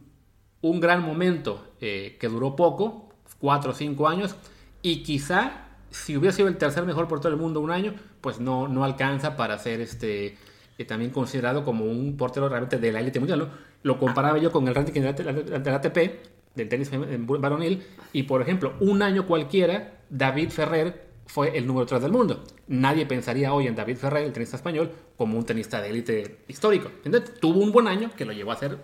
[0.61, 4.37] un gran momento eh, que duró poco, cuatro o cinco años,
[4.83, 8.69] y quizá si hubiera sido el tercer mejor portero del mundo un año, pues no,
[8.69, 10.37] no alcanza para ser este,
[10.77, 13.51] eh, también considerado como un portero realmente de la élite mundial.
[13.83, 16.91] Lo comparaba yo con el ranking de la ATP, del tenis
[17.27, 22.45] varonil y por ejemplo un año cualquiera David Ferrer fue el número 3 del mundo.
[22.69, 26.91] Nadie pensaría hoy en David Ferrer, el tenista español, como un tenista de élite histórico.
[27.05, 28.79] Entonces, tuvo un buen año que lo llevó a hacer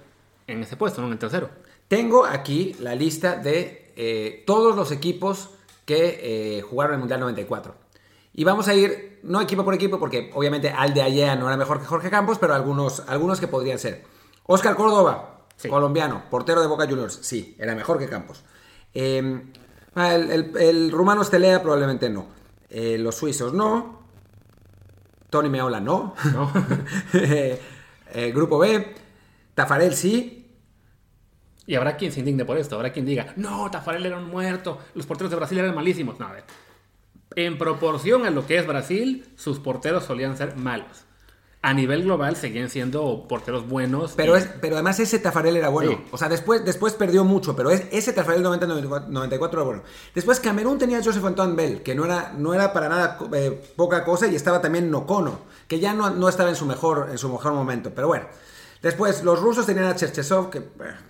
[0.47, 1.51] en ese puesto, no en el tercero.
[1.89, 5.51] Tengo aquí la lista de eh, todos los equipos
[5.85, 7.75] que eh, jugaron el Mundial 94.
[8.33, 11.81] Y vamos a ir, no equipo por equipo, porque obviamente Alde Ayea no era mejor
[11.81, 14.05] que Jorge Campos, pero algunos, algunos que podrían ser.
[14.45, 18.43] Oscar Córdoba, Colombiano, portero de Boca Juniors, sí, era mejor que Campos.
[18.95, 19.53] Em,
[19.95, 22.29] ah, el, rumano Estelea probablemente no.
[22.69, 24.01] Eh, los suizos no.
[25.29, 26.15] Tony Meola no.
[26.33, 26.53] no.
[28.13, 28.93] Eh, grupo B.
[29.55, 30.53] Tafarel sí.
[31.65, 32.75] Y habrá quien se indigne por esto.
[32.75, 34.79] Habrá quien diga, no, Tafarel era un muerto.
[34.95, 36.19] Los porteros de Brasil eran malísimos.
[36.19, 36.43] No, a ver.
[37.37, 41.05] En proporción a lo que es Brasil, sus porteros solían ser malos
[41.63, 44.15] a nivel global seguían siendo porteros buenos.
[44.17, 46.03] Pero, es, pero además ese Tafarel era bueno.
[46.11, 49.83] O sea, después, después perdió mucho, pero es, ese Tafarel 90-94 era bueno.
[50.15, 53.63] Después Camerún tenía a Joseph Antoine Bell, que no era, no era para nada eh,
[53.77, 57.19] poca cosa, y estaba también Nocono, que ya no, no, estaba en su, mejor, en
[57.19, 57.93] su mejor momento.
[57.95, 58.27] Pero bueno.
[58.81, 60.63] Después, los rusos tenían a Cherchesov, que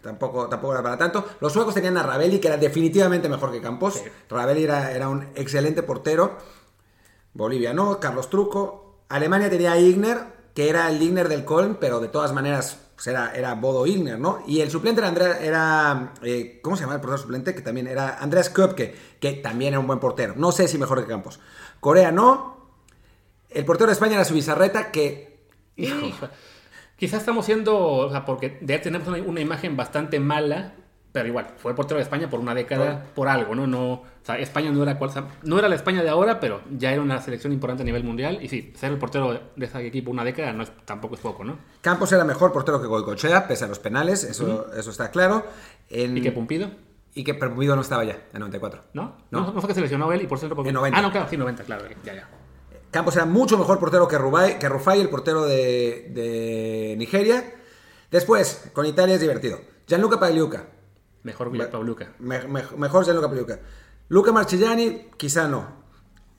[0.03, 1.25] tampoco, tampoco era para tanto.
[1.41, 4.03] Los suecos tenían a Rabeli, que era definitivamente mejor que Campos.
[4.29, 6.37] Rabeli era, era un excelente portero.
[7.33, 9.05] Bolivia no, Carlos Truco.
[9.09, 13.07] Alemania tenía a Igner, que era el Igner del Köln, pero de todas maneras pues
[13.07, 14.43] era, era Bodo Igner, ¿no?
[14.47, 17.55] Y el suplente era, Andrea, era eh, ¿cómo se llama el portero suplente?
[17.55, 20.35] Que también era Andreas Köpke, que también era un buen portero.
[20.37, 21.41] No sé si mejor que Campos.
[21.81, 22.69] Corea no.
[23.49, 25.47] El portero de España era Subizarreta, que...
[25.77, 26.29] Hijo.
[26.97, 30.75] Quizás estamos siendo, o sea, porque de ahí tenemos una, una imagen bastante mala
[31.13, 33.67] pero igual, fue el portero de España por una década, por algo, ¿no?
[33.67, 35.11] no o sea, España no era, cual,
[35.43, 38.39] no era la España de ahora, pero ya era una selección importante a nivel mundial.
[38.43, 41.43] Y sí, ser el portero de ese equipo una década no es, tampoco es poco,
[41.43, 41.59] ¿no?
[41.81, 45.47] Campos era mejor portero que Goicochea, pese a los penales, eso, eso está claro.
[45.89, 46.71] ¿Y que Pumpido?
[47.15, 48.83] Y que Pumpido no estaba ya, en 94.
[48.93, 49.17] ¿No?
[49.31, 49.53] ¿No?
[49.53, 50.55] ¿No, fue que se lesionó él y por cierto...
[50.65, 50.99] En 90.
[50.99, 52.29] Ah, no, claro, sí, 90, claro, ya, ya.
[52.91, 57.55] Campos era mucho mejor portero que, Rufai, que Rufai el portero de, de Nigeria.
[58.11, 59.61] Después, con Italia es divertido.
[59.87, 60.67] Gianluca Pagliuca,
[61.23, 62.13] Mejor me, Luca.
[62.19, 63.61] Me, me, mejor Gianluca Pagliuca.
[64.09, 65.81] Luca Marchellani, quizá no.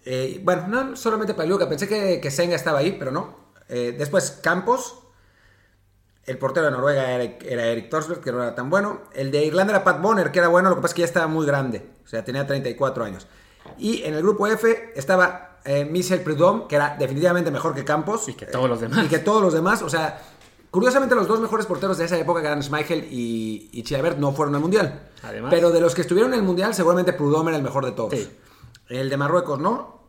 [0.03, 1.69] Eh, bueno, no solamente Pagliuca.
[1.69, 3.35] Pensé que, que Senga estaba ahí, pero no.
[3.69, 4.97] Eh, después Campos.
[6.23, 9.01] El portero de Noruega era, era Eric Torsberg, que no era tan bueno.
[9.13, 11.05] El de Irlanda era Pat Bonner, que era bueno, lo que pasa es que ya
[11.05, 11.89] estaba muy grande.
[12.03, 13.27] O sea, tenía 34 años.
[13.77, 18.27] Y en el grupo F estaba eh, Michel Prudhomme, que era definitivamente mejor que Campos.
[18.29, 19.05] Y que todos los demás.
[19.05, 19.81] Y que todos los demás.
[19.81, 20.21] O sea,
[20.71, 24.31] Curiosamente, los dos mejores porteros de esa época, que eran Schmeichel y, y Chilavert, no
[24.31, 25.09] fueron al Mundial.
[25.21, 25.51] Además.
[25.53, 28.13] Pero de los que estuvieron en el Mundial, seguramente Prudhomme era el mejor de todos.
[28.13, 28.29] Sí.
[28.87, 30.05] El de Marruecos, ¿no?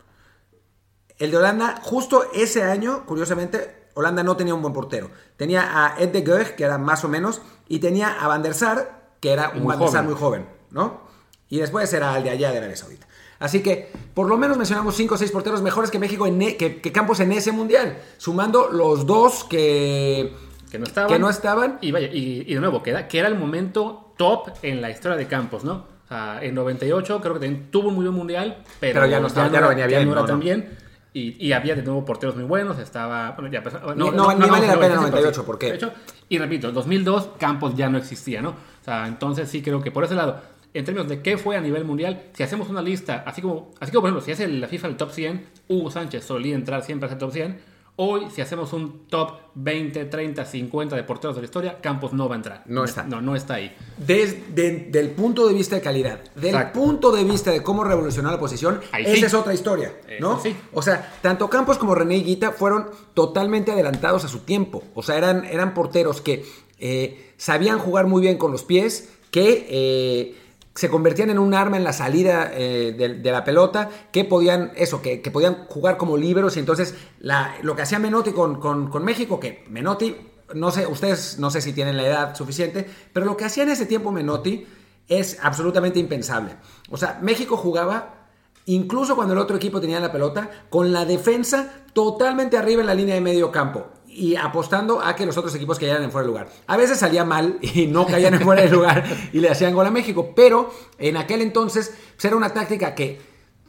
[1.18, 5.10] El de Holanda, justo ese año, curiosamente, Holanda no tenía un buen portero.
[5.36, 8.54] Tenía a Ed de Geug, que era más o menos, y tenía a Van der
[8.54, 11.00] Sar, que era un muy Van der Sar muy joven, ¿no?
[11.48, 13.06] Y después era el de allá de Arabia Saudita.
[13.40, 16.56] Así que, por lo menos mencionamos 5 o 6 porteros mejores que México, en e
[16.56, 20.32] que, que Campos en ese mundial, sumando los dos que
[20.72, 21.12] que no estaban.
[21.12, 21.78] Que no estaban.
[21.82, 25.18] Y vaya, y, y de nuevo, que, que, era el momento top en la historia
[25.18, 25.84] de Campos, ¿no?
[26.04, 29.20] O sea, en 98 creo que también tuvo un muy buen mundial, pero, pero ya
[29.20, 30.06] no, estaba, ya no, venía bien.
[30.06, 30.78] No era tan bien.
[31.12, 33.32] Y, y, había de nuevo porteros muy buenos, estaba...
[33.32, 35.78] Bueno, ya, no, no, no, ni vale la pena 98, ¿por qué?
[36.30, 38.48] Y repito, 2002 Campos ya no existía, ¿no?
[38.48, 40.40] O sea, entonces sí creo que por ese lado,
[40.72, 43.92] en términos de qué fue a nivel mundial, si hacemos una lista, así como, así
[43.92, 47.08] como por ejemplo, si hace la FIFA el top 100, Hugo Sánchez solía entrar siempre
[47.08, 47.58] a ese top 100,
[47.96, 52.26] Hoy, si hacemos un top 20, 30, 50 de porteros de la historia, Campos no
[52.26, 52.62] va a entrar.
[52.64, 53.02] No está.
[53.02, 53.76] No, no está ahí.
[53.98, 56.80] Desde el punto de vista de calidad, del Exacto.
[56.80, 59.24] punto de vista de cómo revolucionó la posición, ahí esa sí.
[59.24, 60.40] es otra historia, ¿no?
[60.40, 60.56] Sí.
[60.72, 64.82] O sea, tanto Campos como René Guita fueron totalmente adelantados a su tiempo.
[64.94, 66.46] O sea, eran, eran porteros que
[66.78, 69.66] eh, sabían jugar muy bien con los pies, que...
[69.68, 70.38] Eh,
[70.74, 75.02] se convertían en un arma en la salida eh, de, la pelota, que podían, eso,
[75.02, 79.04] que, podían jugar como liberos y entonces la, lo que hacía Menotti con, con, con,
[79.04, 80.16] México, que Menotti,
[80.54, 83.70] no sé, ustedes no sé si tienen la edad suficiente, pero lo que hacía en
[83.70, 84.66] ese tiempo Menotti
[85.08, 86.56] es absolutamente impensable.
[86.90, 88.28] O sea, México jugaba,
[88.64, 92.94] incluso cuando el otro equipo tenía la pelota, con la defensa totalmente arriba en la
[92.94, 96.28] línea de medio campo y apostando a que los otros equipos cayeran en fuera de
[96.28, 96.48] lugar.
[96.66, 99.86] A veces salía mal y no caían en fuera de lugar y le hacían gol
[99.86, 103.20] a México, pero en aquel entonces pues, era una táctica que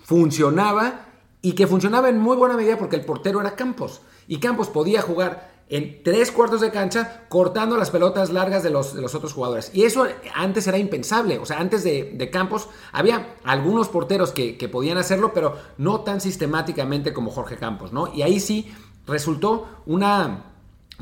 [0.03, 1.06] funcionaba
[1.41, 5.01] y que funcionaba en muy buena medida porque el portero era Campos y Campos podía
[5.01, 9.34] jugar en tres cuartos de cancha cortando las pelotas largas de los, de los otros
[9.34, 9.71] jugadores.
[9.73, 11.39] Y eso antes era impensable.
[11.39, 17.13] O sea, antes de, Campos había algunos porteros que, podían hacerlo, pero no tan sistemáticamente
[17.13, 18.13] como Jorge Campos, ¿no?
[18.13, 18.71] Y ahí sí
[19.06, 20.46] resultó una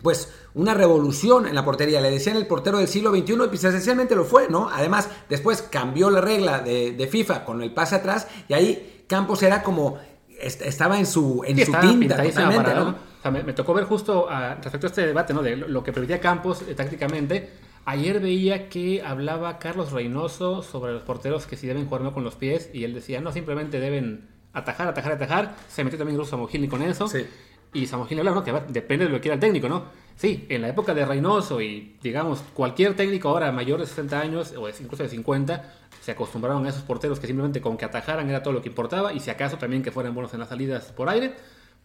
[0.02, 2.02] pues una revolución en la portería.
[2.02, 4.70] Le decían el portero del siglo XXI y pues esencialmente lo fue, ¿no?
[4.70, 9.44] Además, después cambió la regla de, de FIFA con el pase atrás y ahí Campos
[9.44, 10.00] era como
[10.42, 12.90] estaba en su, en sí, su tinta totalmente, ¿no?
[12.90, 15.44] O sea, me, me, tocó ver justo a, respecto a este debate, ¿no?
[15.44, 17.50] De lo, que permitía Campos eh, tácticamente.
[17.86, 22.36] Ayer veía que hablaba Carlos Reynoso sobre los porteros que si deben jugar con los
[22.36, 25.56] pies y él decía, no, simplemente deben atajar, atajar, atajar.
[25.68, 27.08] Se metió también Russo Mojini con eso.
[27.08, 27.26] Sí.
[27.74, 28.44] Y Samogini habla, ¿no?
[28.44, 29.86] Que depende de lo que quiera el técnico, ¿no?
[30.16, 34.54] Sí, en la época de Reynoso y, digamos, cualquier técnico ahora mayor de 60 años
[34.58, 38.44] o incluso de 50, se acostumbraron a esos porteros que simplemente con que atajaran era
[38.44, 41.10] todo lo que importaba y si acaso también que fueran buenos en las salidas por
[41.10, 41.34] aire,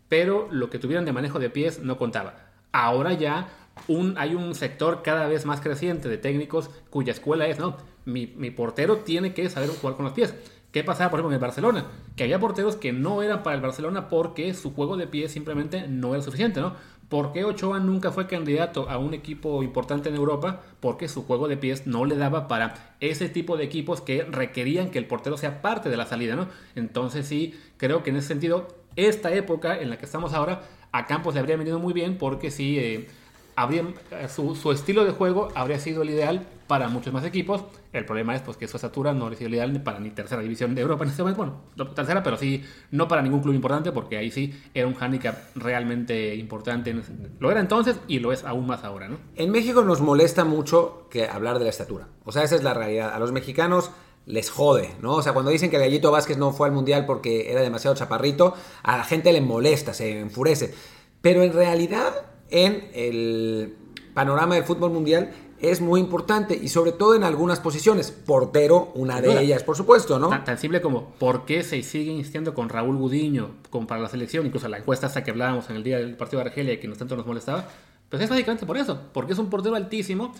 [0.08, 2.34] pero lo que tuvieran de manejo de pies no contaba.
[2.72, 3.48] Ahora ya
[3.88, 8.26] un, hay un sector cada vez más creciente de técnicos cuya escuela es, no, mi,
[8.26, 10.34] mi portero tiene que saber jugar con los pies.
[10.76, 11.86] ¿Qué pasaba, por ejemplo, en el Barcelona?
[12.16, 15.88] Que había porteros que no eran para el Barcelona porque su juego de pie simplemente
[15.88, 16.74] no era suficiente, ¿no?
[17.08, 20.60] ¿Por qué Ochoa nunca fue candidato a un equipo importante en Europa?
[20.80, 24.90] Porque su juego de pies no le daba para ese tipo de equipos que requerían
[24.90, 26.46] que el portero sea parte de la salida, ¿no?
[26.74, 30.60] Entonces sí, creo que en ese sentido, esta época en la que estamos ahora,
[30.92, 33.08] a Campos le habría venido muy bien porque sí, eh,
[33.54, 33.82] habría,
[34.28, 37.64] su, su estilo de juego habría sido el ideal para muchos más equipos.
[37.92, 40.82] El problema es pues, que su estatura no es ideal para ni tercera división de
[40.82, 41.38] Europa en este momento.
[41.38, 44.94] Bueno, no tercera, pero sí, no para ningún club importante, porque ahí sí era un
[44.94, 46.94] hándicap realmente importante.
[47.38, 49.18] Lo era entonces y lo es aún más ahora, ¿no?
[49.34, 52.08] En México nos molesta mucho que hablar de la estatura.
[52.24, 53.14] O sea, esa es la realidad.
[53.14, 53.90] A los mexicanos
[54.26, 55.14] les jode, ¿no?
[55.14, 58.54] O sea, cuando dicen que Gallito Vázquez no fue al Mundial porque era demasiado chaparrito,
[58.82, 60.74] a la gente le molesta, se enfurece.
[61.22, 62.12] Pero en realidad,
[62.50, 63.76] en el
[64.14, 68.10] panorama del fútbol mundial, es muy importante y sobre todo en algunas posiciones.
[68.10, 70.28] Portero, una de ellas, por supuesto, ¿no?
[70.44, 74.46] Tan, simple como por qué se sigue insistiendo con Raúl Gudiño como para la selección,
[74.46, 76.98] incluso la encuesta hasta que hablábamos en el día del partido de Argelia que nos
[76.98, 77.68] tanto nos molestaba,
[78.08, 80.32] pues es básicamente por eso, porque es un portero altísimo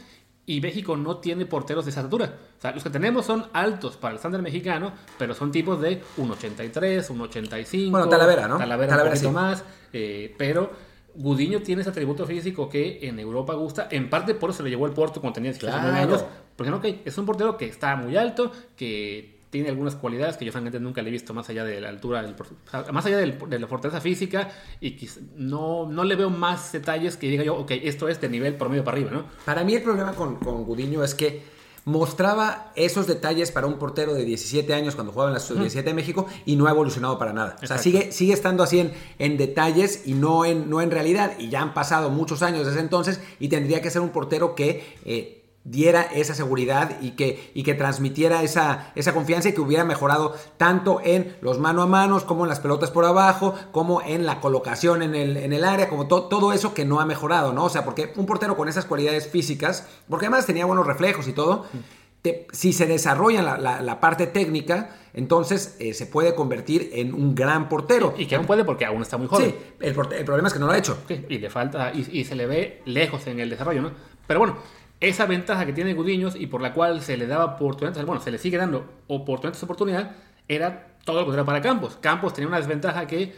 [0.46, 2.34] y México no tiene porteros de esa altura.
[2.56, 6.00] O sea, los que tenemos son altos para el estándar mexicano, pero son tipos de
[6.18, 7.90] 1,83, 1,85.
[7.90, 8.56] Bueno, Talavera, ¿no?
[8.56, 10.70] Talavera, un poquito más, eh, pero
[11.16, 13.88] Gudiño tiene ese atributo físico que en Europa gusta.
[13.90, 16.24] En parte por eso se le llevó el Porto cuando tenía 19 años.
[16.54, 20.44] Porque no, okay, es un portero que está muy alto, que tiene algunas cualidades que
[20.44, 22.34] yo francamente nunca le he visto más allá de la altura, del,
[22.92, 24.50] más allá de la fortaleza física
[24.80, 24.98] y
[25.36, 28.84] no, no le veo más detalles que diga yo, ok, esto es de nivel promedio
[28.84, 29.24] para arriba, ¿no?
[29.44, 31.55] Para mí el problema con, con Gudiño es que
[31.86, 35.94] mostraba esos detalles para un portero de 17 años cuando jugaba en la sub-17 de
[35.94, 37.56] México y no ha evolucionado para nada.
[37.62, 41.34] O sea, sigue, sigue estando así en, en, detalles y no en, no en realidad.
[41.38, 44.96] Y ya han pasado muchos años desde entonces y tendría que ser un portero que...
[45.04, 45.35] Eh,
[45.66, 50.34] diera esa seguridad y que, y que transmitiera esa, esa confianza y que hubiera mejorado
[50.56, 54.40] tanto en los mano a manos como en las pelotas por abajo, como en la
[54.40, 57.64] colocación en el, en el área, como todo eso que no ha mejorado, ¿no?
[57.64, 61.32] O sea, porque un portero con esas cualidades físicas, porque además tenía buenos reflejos y
[61.32, 61.66] todo,
[62.52, 67.68] si se desarrolla la, la, parte técnica, entonces eh, se puede convertir en un gran
[67.68, 68.14] portero.
[68.16, 69.50] y que aún puede porque aún está muy joven.
[69.50, 70.98] Sí, el, el problema es que no lo ha hecho.
[71.08, 73.90] y le falta, y, y se le ve lejos en el desarrollo, ¿no?
[74.26, 74.56] Pero bueno,
[75.00, 78.30] esa ventaja que tiene Gudiños y por la cual se le daba oportunidades, bueno, se
[78.30, 80.12] le sigue dando oportunidades, oportunidad,
[80.48, 81.98] era todo lo era para Campos.
[82.00, 83.34] Campos tenía una desventaja que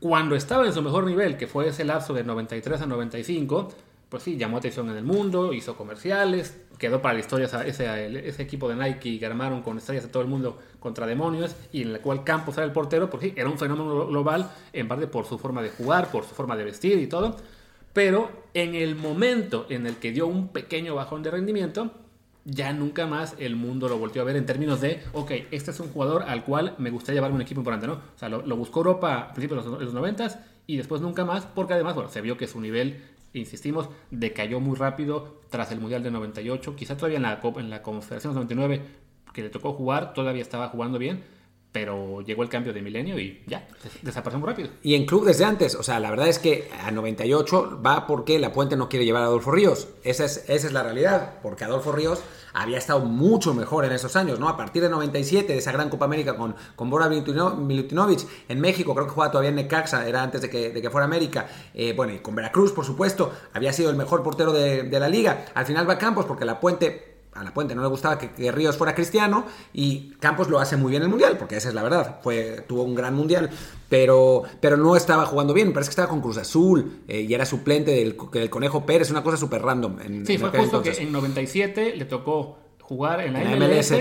[0.00, 3.68] cuando estaba en su mejor nivel, que fue ese lapso de 93 a 95,
[4.08, 8.42] pues sí, llamó atención en el mundo, hizo comerciales, quedó para la historia ese, ese,
[8.42, 11.88] equipo de Nike que armaron con estrellas de todo el mundo contra demonios y en
[11.88, 15.26] el cual Campos era el portero, porque sí, era un fenómeno global, en parte por
[15.26, 17.36] su forma de jugar, por su forma de vestir y todo.
[17.94, 21.92] Pero en el momento en el que dio un pequeño bajón de rendimiento,
[22.44, 25.80] ya nunca más el mundo lo volvió a ver en términos de, ok, este es
[25.80, 27.94] un jugador al cual me gustaría llevar un equipo importante, ¿no?
[27.94, 31.74] O sea, lo, buscó Europa a principios de los, 90 y después nunca más, porque
[31.74, 33.00] además, bueno, se vio que su nivel,
[33.32, 37.82] insistimos, decayó muy rápido tras el Mundial de 98, quizá todavía en la, en la
[37.82, 38.82] Confederación 99
[39.32, 41.22] que le tocó jugar, todavía estaba jugando bien,
[41.74, 43.66] pero llegó el cambio de milenio y ya,
[44.00, 44.68] desapareció muy rápido.
[44.84, 48.38] Y en club desde antes, o sea, la verdad es que a 98 va porque
[48.38, 49.88] la Puente no quiere llevar a Adolfo Ríos.
[50.04, 54.14] Esa es, esa es la realidad, porque Adolfo Ríos había estado mucho mejor en esos
[54.14, 54.48] años, ¿no?
[54.48, 58.94] A partir de 97, de esa gran Copa América con, con Bora Milutinovic en México,
[58.94, 61.48] creo que jugaba todavía en Necaxa, era antes de que, de que fuera América.
[61.74, 65.08] Eh, bueno, y con Veracruz, por supuesto, había sido el mejor portero de, de la
[65.08, 65.46] liga.
[65.54, 68.76] Al final va Campos porque la Puente a la Puente no le gustaba que, Ríos
[68.76, 71.82] fuera cristiano y Campos lo hace muy bien en el Mundial, porque esa es la
[71.82, 73.50] verdad, fue, tuvo un gran Mundial,
[73.88, 77.44] pero, pero no estaba jugando bien, parece que estaba con Cruz Azul eh, y era
[77.44, 78.16] suplente del,
[78.50, 80.00] Conejo Pérez, una cosa súper random.
[80.00, 83.94] En, sí, fue justo que en 97 le tocó jugar en la, MLS,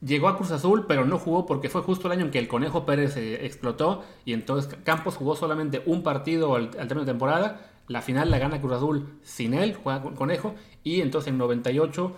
[0.00, 2.48] llegó a Cruz Azul, pero no jugó porque fue justo el año en que el
[2.48, 7.12] Conejo Pérez eh, explotó y entonces Campos jugó solamente un partido al, al término de
[7.12, 11.38] temporada, la final la gana Cruz Azul sin él, juega con Conejo, y entonces en
[11.38, 12.16] 98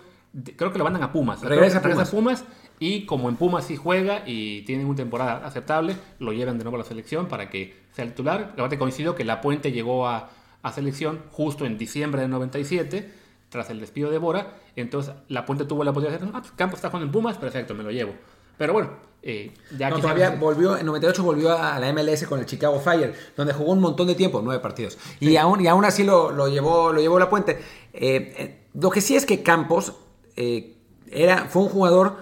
[0.55, 1.41] creo que lo mandan a Pumas.
[1.41, 2.45] Regresa, a Pumas.
[2.79, 6.77] Y como en Pumas sí juega y tiene una temporada aceptable, lo llevan de nuevo
[6.77, 8.51] a la selección para que sea el titular.
[8.53, 10.29] Aparte coincidió que La Puente llegó a,
[10.61, 13.11] a selección justo en diciembre de 97,
[13.49, 14.57] tras el despido de Bora.
[14.75, 17.37] Entonces La Puente tuvo la posibilidad de decir, ah, pues Campos está jugando en Pumas,
[17.37, 18.13] perfecto, me lo llevo.
[18.57, 18.89] Pero bueno,
[19.21, 23.13] eh, ya no, todavía volvió, en 98 volvió a la MLS con el Chicago Fire,
[23.35, 24.97] donde jugó un montón de tiempo, nueve partidos.
[25.19, 27.53] Y, aún, y aún así lo, lo, llevó, lo llevó La Puente.
[27.93, 29.93] Eh, eh, lo que sí es que Campos
[30.37, 30.77] eh,
[31.11, 32.17] era, fue un jugador,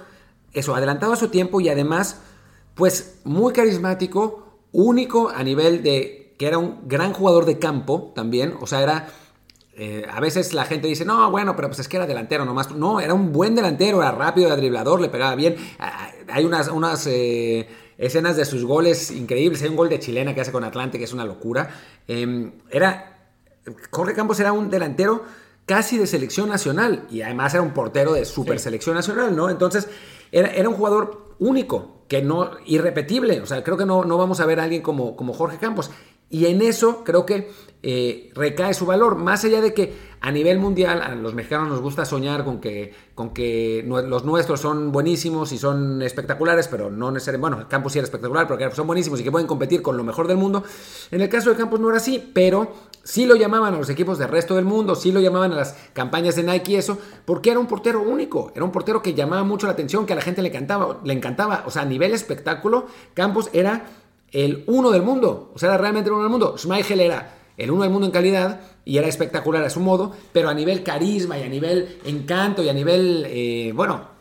[0.53, 2.21] eso, adelantado a su tiempo y además,
[2.73, 8.55] pues muy carismático, único a nivel de que era un gran jugador de campo también,
[8.59, 9.07] o sea, era...
[9.77, 12.71] Eh, a veces la gente dice, no, bueno, pero pues es que era delantero nomás.
[12.71, 15.57] No, era un buen delantero, era rápido, era driblador, le pegaba bien.
[15.79, 19.61] Ah, hay unas, unas eh, escenas de sus goles increíbles.
[19.63, 21.69] Hay un gol de chilena que hace con Atlante, que es una locura.
[22.07, 23.17] Em, era.
[23.91, 25.25] Jorge Campos era un delantero
[25.65, 29.49] casi de selección nacional y además era un portero de super selección nacional, ¿no?
[29.49, 29.87] Entonces
[30.31, 34.45] era, un jugador único, que no irrepetible, o sea, creo que no, no vamos a
[34.45, 35.89] ver a alguien como, como Jorge Campos.
[36.29, 37.51] Y en eso creo que
[37.83, 41.81] eh, recae su valor, más allá de que a nivel mundial a los mexicanos nos
[41.81, 47.11] gusta soñar con que, con que los nuestros son buenísimos y son espectaculares, pero no
[47.11, 50.03] necesariamente, bueno, Campos sí era espectacular, pero son buenísimos y que pueden competir con lo
[50.03, 50.63] mejor del mundo.
[51.11, 52.73] En el caso de Campos no era así, pero
[53.05, 55.77] sí lo llamaban a los equipos del resto del mundo, sí lo llamaban a las
[55.93, 59.43] campañas de Nike y eso, porque era un portero único, era un portero que llamaba
[59.43, 62.13] mucho la atención, que a la gente le encantaba, le encantaba, o sea, a nivel
[62.13, 63.85] espectáculo, Campos era
[64.31, 66.57] el uno del mundo, o sea, era realmente el uno del mundo.
[66.57, 70.49] Schmeichel era el uno del mundo en calidad y era espectacular a su modo, pero
[70.49, 74.14] a nivel carisma y a nivel encanto y a nivel, eh, bueno,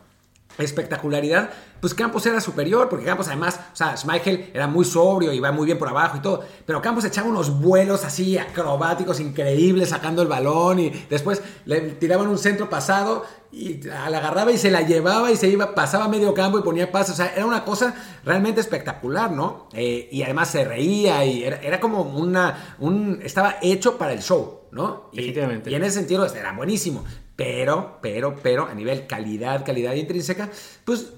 [0.57, 1.49] espectacularidad,
[1.81, 5.51] pues Campos era superior, porque Campos además, o sea, Schmeichel era muy sobrio y va
[5.51, 10.21] muy bien por abajo y todo, pero Campos echaba unos vuelos así acrobáticos increíbles sacando
[10.21, 14.81] el balón y después le tiraban un centro pasado y la agarraba y se la
[14.81, 17.93] llevaba y se iba, pasaba medio campo y ponía pasos, o sea, era una cosa
[18.23, 19.69] realmente espectacular, ¿no?
[19.73, 24.61] Eh, y además se reía y era, como una, un, estaba hecho para el show,
[24.71, 25.09] ¿no?
[25.13, 27.05] Y, y en ese sentido era buenísimo,
[27.35, 30.49] pero, pero, pero, a nivel calidad, calidad intrínseca,
[30.83, 31.13] pues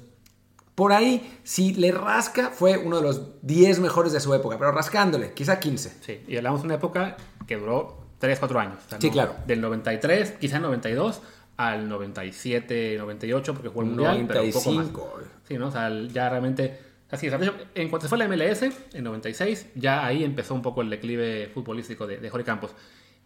[0.77, 4.71] por ahí, si le rasca, fue uno de los 10 mejores de su época, pero
[4.71, 5.97] rascándole, quizá 15.
[6.01, 8.79] Sí, y hablamos de una época que duró 3, 4 años.
[8.99, 9.35] sí, claro.
[9.47, 11.21] Del 93, quizá 92,
[11.57, 15.13] al 97, 98, porque fue el Mundial, 95.
[15.17, 15.69] Pero Sí, ¿no?
[15.69, 16.79] O sea, ya realmente...
[17.09, 17.33] Así es,
[17.73, 18.63] en cuanto se fue la MLS,
[18.93, 22.71] en 96, ya ahí empezó un poco el declive futbolístico de, de Jorge Campos.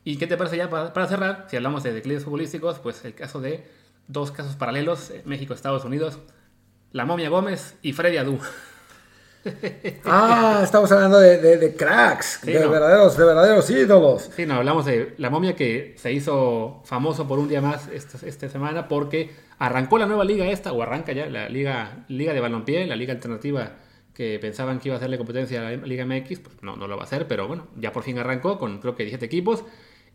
[0.03, 1.45] ¿Y qué te parece ya para, para cerrar?
[1.49, 3.63] Si hablamos de declives futbolísticos, pues el caso de
[4.07, 6.19] dos casos paralelos, eh, México-Estados Unidos,
[6.91, 8.39] la momia Gómez y Freddy Adu.
[10.05, 14.29] ah, estamos hablando de, cracks, de, verdaderos, de verdaderos ídolos.
[14.35, 18.49] Sí, no, hablamos de la momia que se hizo famoso por un día más esta,
[18.49, 22.85] semana porque arrancó la nueva liga esta, o arranca ya la liga, liga de balompié,
[22.85, 23.77] la liga alternativa
[24.13, 26.97] que pensaban que iba a hacerle competencia a la Liga MX, pues no, no lo
[26.97, 29.63] va a hacer, pero bueno, ya por fin arrancó con creo que 17 equipos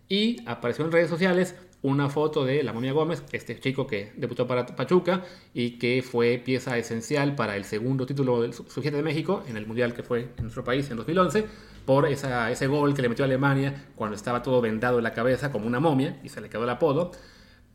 [0.09, 4.47] y apareció en redes sociales una foto de la momia Gómez, este chico que debutó
[4.47, 5.23] para Pachuca
[5.55, 9.67] y que fue pieza esencial para el segundo título del sub de México en el
[9.67, 11.47] Mundial que fue en nuestro país en 2011,
[11.85, 15.13] por esa, ese gol que le metió a Alemania cuando estaba todo vendado en la
[15.13, 17.13] cabeza como una momia y se le quedó el apodo.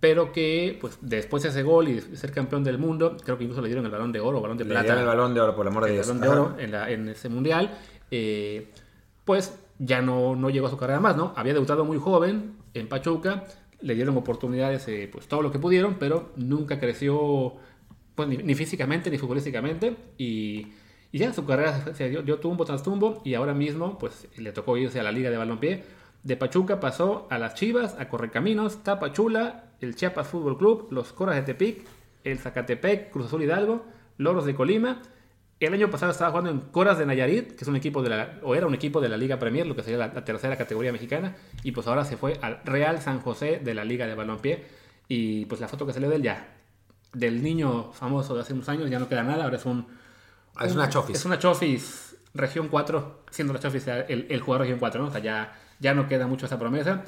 [0.02, 3.44] Pero que, pues, después de ese gol y de ser campeón del mundo, creo que
[3.44, 4.82] incluso le dieron el balón de oro o balón de plata.
[4.82, 6.10] Le dieron el balón de oro, por el amor de Dios.
[6.10, 7.78] El balón de oro en, en ese mundial.
[8.10, 8.72] Eh,
[9.24, 9.54] pues
[9.84, 11.34] ya no, no llegó a su carrera más, ¿no?
[11.36, 13.46] Había debutado muy joven en Pachuca,
[13.82, 17.56] le dieron oportunidades, eh, pues todo lo que pudieron, pero nunca creció
[18.14, 20.68] pues, ni, físicamente ni futbolísticamente y,
[21.12, 24.78] y, ya su carrera se dio, tumbo tras tumbo y ahora mismo pues le tocó
[24.78, 25.84] irse a la Liga de Balompié.
[26.22, 31.36] De Pachuca pasó a las Chivas, a Correcaminos, Tapachula, el Chiapas Fútbol Club, los Coras
[31.38, 31.88] de Tepic,
[32.24, 33.84] el Zacatepec, Cruz Azul Hidalgo,
[34.18, 35.02] Loros de Colima
[35.68, 38.40] el año pasado estaba jugando en Coras de Nayarit, que es un equipo de la,
[38.42, 41.36] o era un equipo de la Liga Premier, lo que sería la, tercera categoría mexicana,
[41.64, 44.66] y pues ahora se fue al Real San José de la Liga de Balompié,
[45.08, 46.56] y pues la foto que salió de él ya,
[47.14, 49.88] del niño famoso de hace unos años, ya no queda nada, ahora es un...
[50.56, 51.18] Ah, es una Chofis.
[51.18, 55.08] Es una Chofis región 4, siendo la Chofis el, el jugador región 4, ¿no?
[55.10, 57.04] O sea, ya, ya no queda mucho esa promesa.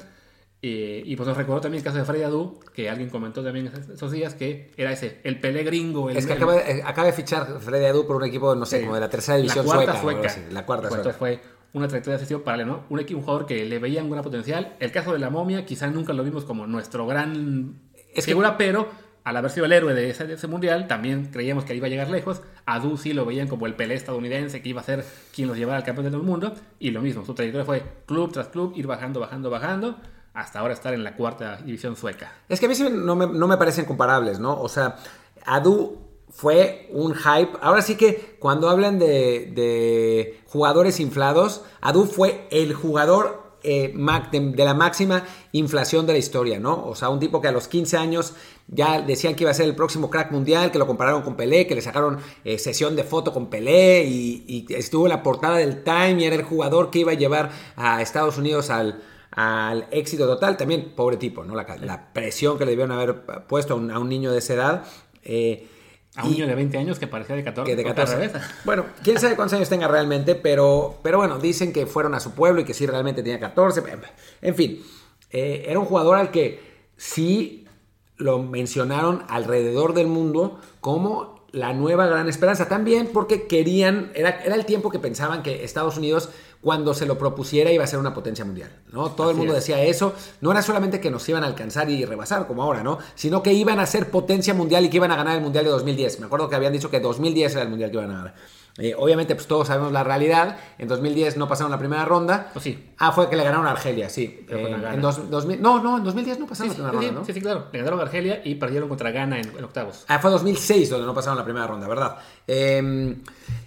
[0.66, 4.10] Y pues nos recordó también el caso de Freddy Adu, que alguien comentó también esos
[4.10, 6.08] días que era ese, el Pelé gringo.
[6.08, 8.94] es que acaba de, acaba de, fichar Freddy Adu por un equipo, no sé, como
[8.94, 10.00] de la tercera división la sueca.
[10.00, 10.34] sueca.
[10.50, 11.12] la cuarta sueca.
[11.12, 11.40] fue
[11.74, 12.84] una trayectoria de para ¿no?
[12.88, 14.76] Un, equipo, un jugador que le veían gran potencial.
[14.80, 17.74] El caso de la momia, quizás nunca lo vimos como nuestro gran
[18.14, 18.88] es figura, pero
[19.24, 21.90] al haber sido el héroe de ese, de ese, mundial, también creíamos que iba a
[21.90, 22.42] llegar lejos.
[22.64, 25.04] A Du sí lo veían como el Pelé estadounidense que iba a ser
[25.34, 26.54] quien los llevara al campeón del mundo.
[26.78, 29.98] Y lo mismo, su trayectoria fue club tras club, ir bajando, bajando, bajando
[30.34, 32.32] hasta ahora estar en la cuarta división sueca.
[32.48, 34.60] Es que a mí no me, no me parecen comparables, ¿no?
[34.60, 34.96] O sea,
[35.46, 37.56] Adu fue un hype.
[37.62, 43.94] Ahora sí que cuando hablan de, de jugadores inflados, Adu fue el jugador eh,
[44.30, 46.84] de, la máxima inflación de la historia, ¿no?
[46.86, 48.34] O sea, un tipo que a los 15 años
[48.68, 51.66] ya decían que iba a ser el próximo crack mundial, que lo compararon con Pelé,
[51.66, 55.82] que le sacaron eh, sesión de foto con Pelé y, estuvo en la portada del
[55.82, 59.02] Time y era el jugador que iba a llevar a Estados Unidos al,
[59.34, 60.56] al éxito total.
[60.56, 61.54] También, pobre tipo, ¿no?
[61.54, 64.84] La, presión que le debieron haber puesto a un, niño de esa edad.
[65.22, 65.68] Eh,
[66.16, 67.74] a un niño de 20 años que parecía de 14.
[67.74, 67.84] de
[68.64, 72.32] Bueno, quién sabe cuántos años tenga realmente, pero, pero bueno, dicen que fueron a su
[72.32, 73.82] pueblo y que sí realmente tenía 14.
[74.42, 74.82] En fin,
[75.30, 76.60] eh, era un jugador al que
[76.96, 77.66] sí
[78.16, 82.68] lo mencionaron alrededor del mundo como la nueva gran esperanza.
[82.68, 86.28] También porque querían, era, era el tiempo que pensaban que Estados Unidos
[86.60, 89.10] cuando se lo propusiera iba a ser una potencia mundial, ¿no?
[89.10, 92.46] Todo el mundo decía eso, no era solamente que nos iban a alcanzar y rebasar
[92.46, 92.98] como ahora, ¿no?
[93.14, 95.70] Sino que iban a ser potencia mundial y que iban a ganar el mundial de
[95.70, 96.20] 2010.
[96.20, 98.34] Me acuerdo que habían dicho que 2010 era el mundial que iban a ganar.
[98.76, 100.56] Eh, obviamente, pues todos sabemos la realidad.
[100.78, 102.50] En 2010 no pasaron la primera ronda.
[102.52, 102.90] Pues sí.
[102.98, 104.44] Ah, fue que le ganaron a Argelia, sí.
[104.48, 107.06] Pero Eh, en dos- 2000 no, no, en 2010 no pasaron Sí, la primera sí,
[107.06, 107.26] ronda, ¿no?
[107.26, 107.66] sí, sí, claro.
[107.70, 110.04] Le ganaron a Argelia y perdieron contra Ghana en, en octavos.
[110.08, 112.16] Ah, fue 2006 donde no pasaron la primera ronda, ¿verdad?
[112.48, 113.16] Eh,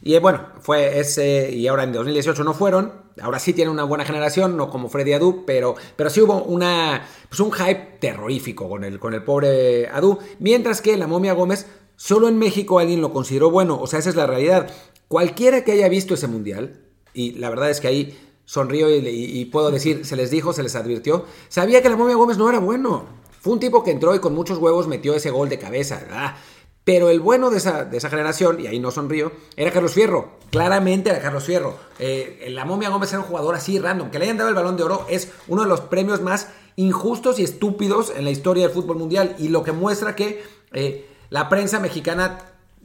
[0.01, 1.51] y eh, bueno, fue ese.
[1.51, 3.07] Y ahora en 2018 no fueron.
[3.21, 7.03] Ahora sí tienen una buena generación, no como Freddy Adu, pero, pero sí hubo una,
[7.29, 10.19] pues un hype terrorífico con el, con el pobre Adu.
[10.39, 13.79] Mientras que la momia Gómez, solo en México alguien lo consideró bueno.
[13.79, 14.69] O sea, esa es la realidad.
[15.07, 16.81] Cualquiera que haya visto ese mundial,
[17.13, 20.53] y la verdad es que ahí sonrío y, y- y puedo decir, se les dijo,
[20.53, 23.05] se les advirtió, sabía que la momia Gómez no era bueno.
[23.41, 25.99] Fue un tipo que entró y con muchos huevos metió ese gol de cabeza.
[26.01, 26.35] ¿verdad?
[26.83, 30.31] Pero el bueno de esa, de esa generación, y ahí no sonrío, era Carlos Fierro.
[30.51, 31.75] Claramente era Carlos Fierro.
[31.99, 34.09] Eh, la momia Gómez era un jugador así random.
[34.09, 36.47] Que le hayan dado el balón de oro es uno de los premios más
[36.77, 39.35] injustos y estúpidos en la historia del fútbol mundial.
[39.39, 40.43] Y lo que muestra que
[40.73, 42.39] eh, la prensa mexicana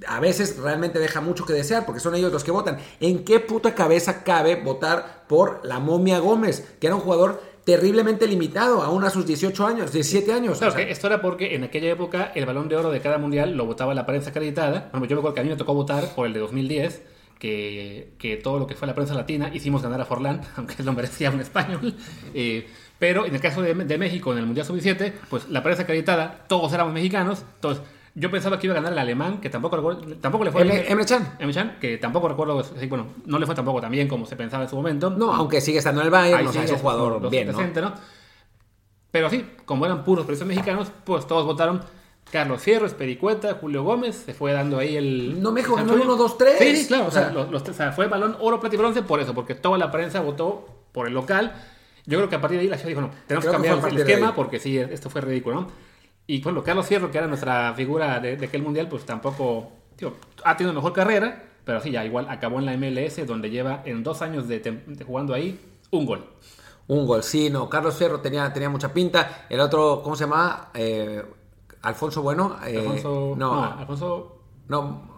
[0.06, 2.78] a veces realmente deja mucho que desear porque son ellos los que votan.
[3.00, 6.74] ¿En qué puta cabeza cabe votar por la momia Gómez?
[6.80, 10.58] Que era un jugador terriblemente limitado, aún a sus 18 años, 17 años.
[10.58, 13.00] Claro, O sea, que esto era porque en aquella época el balón de oro de
[13.00, 14.88] cada mundial lo votaba la prensa acreditada.
[14.92, 17.02] Bueno, yo me acuerdo que a mí me tocó votar por el de 2010,
[17.38, 20.92] que, que todo lo que fue la prensa latina hicimos ganar a Forlán, aunque lo
[20.92, 21.94] merecía un español.
[22.34, 22.66] Eh,
[22.98, 26.44] pero en el caso de, de México, en el Mundial Sub-17, pues la prensa acreditada,
[26.48, 27.44] todos éramos mexicanos.
[27.56, 27.82] Entonces,
[28.14, 30.72] yo pensaba que iba a ganar el alemán, que tampoco, recuerdo- tampoco le fue Emre-
[30.72, 30.84] bien.
[30.88, 31.36] Emre Can.
[31.38, 34.64] Emre Can, que tampoco recuerdo, bueno, no le fue tampoco tan bien como se pensaba
[34.64, 35.10] en su momento.
[35.10, 37.46] No, aunque sigue estando en el Bayern, Ahí o sea, sí, es un jugador bien,
[37.48, 37.54] ¿no?
[37.54, 37.94] presente, ¿no?
[39.10, 41.82] Pero sí, como eran puros periodistas mexicanos, pues todos votaron
[42.30, 45.42] Carlos Fierro, Espericueta, Julio Gómez, se fue dando ahí el...
[45.42, 46.46] No, México ganó el el 1-2-3.
[46.58, 49.02] Sí, sí, claro, o sea, los, los o sea, fue balón oro, plata y bronce
[49.02, 51.52] por eso, porque toda la prensa votó por el local.
[52.06, 53.92] Yo creo que a partir de ahí la ciudad dijo, no, tenemos Creo que cambiar
[53.92, 55.68] el esquema porque sí, esto fue ridículo, ¿no?
[56.26, 60.14] Y bueno, Carlos Fierro, que era nuestra figura de, de aquel mundial, pues tampoco, tío,
[60.44, 64.02] ha tenido mejor carrera, pero sí, ya igual acabó en la MLS, donde lleva en
[64.02, 65.58] dos años de jugando ahí
[65.90, 66.24] un gol.
[66.88, 67.68] Un gol, sí, no.
[67.68, 69.46] Carlos Fierro tenía, tenía mucha pinta.
[69.48, 70.70] El otro, ¿cómo se llama?
[70.74, 71.22] Eh,
[71.82, 72.56] Alfonso Bueno.
[72.66, 73.34] eh, Alfonso.
[73.36, 74.36] no, no, Alfonso.
[74.68, 75.11] no,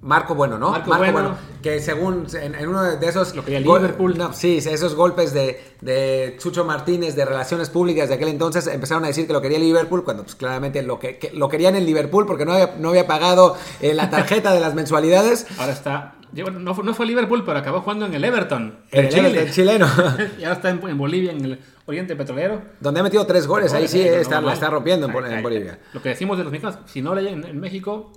[0.00, 0.70] Marco Bueno, ¿no?
[0.70, 1.36] Marco Bueno.
[1.62, 3.34] Que según en, en uno de esos.
[3.34, 4.16] Lo quería gol- Liverpool.
[4.16, 9.02] no, sí, esos golpes de, de Chucho Martínez de relaciones públicas de aquel entonces empezaron
[9.04, 11.84] a decir que lo quería Liverpool cuando pues claramente lo, que, que- lo querían en
[11.84, 15.46] Liverpool porque no había, no había pagado eh, la tarjeta de las mensualidades.
[15.58, 16.14] Ahora está.
[16.32, 18.78] No, fue- no fue Liverpool, pero acabó jugando en el Everton.
[18.92, 19.42] El, en chile- Chile.
[19.42, 19.86] el chileno.
[20.38, 22.60] y ahora está en, en Bolivia, en el Oriente Petrolero.
[22.80, 23.72] donde ha metido tres goles.
[23.72, 25.78] Ahí sí eh, no, está, la está rompiendo en, Bol- Ay, en ay, Bolivia.
[25.94, 28.12] Lo que decimos de los mexicanos, si no le en, en México,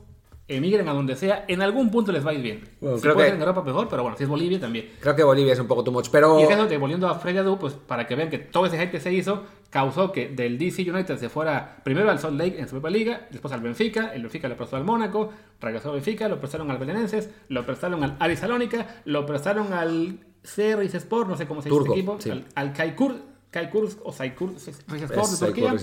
[0.56, 2.64] emigren a donde sea, en algún punto les va a ir bien.
[2.80, 4.89] Bueno, si creo puede que- ser en Europa mejor, pero bueno, si es Bolivia también.
[4.99, 6.39] Creo que Bolivia es un poco too much, pero...
[6.39, 9.12] Y volviendo a Freddy Adu, pues para que vean que todo ese hype que se
[9.14, 12.89] hizo causó que del DC United se fuera primero al Salt Lake en su propia
[12.91, 15.32] liga, después al Benfica, el Benfica lo prestó al Mónaco,
[15.62, 20.20] regresó al Benfica, lo prestaron al Belenenses, lo prestaron al Aris Salónica, lo prestaron al
[20.43, 22.30] Cerris Sport, no sé cómo se dice Turco, este equipo, sí.
[22.32, 23.16] al, al Kaikur,
[23.52, 25.74] Kaikur o Saikur Sport de Turquía.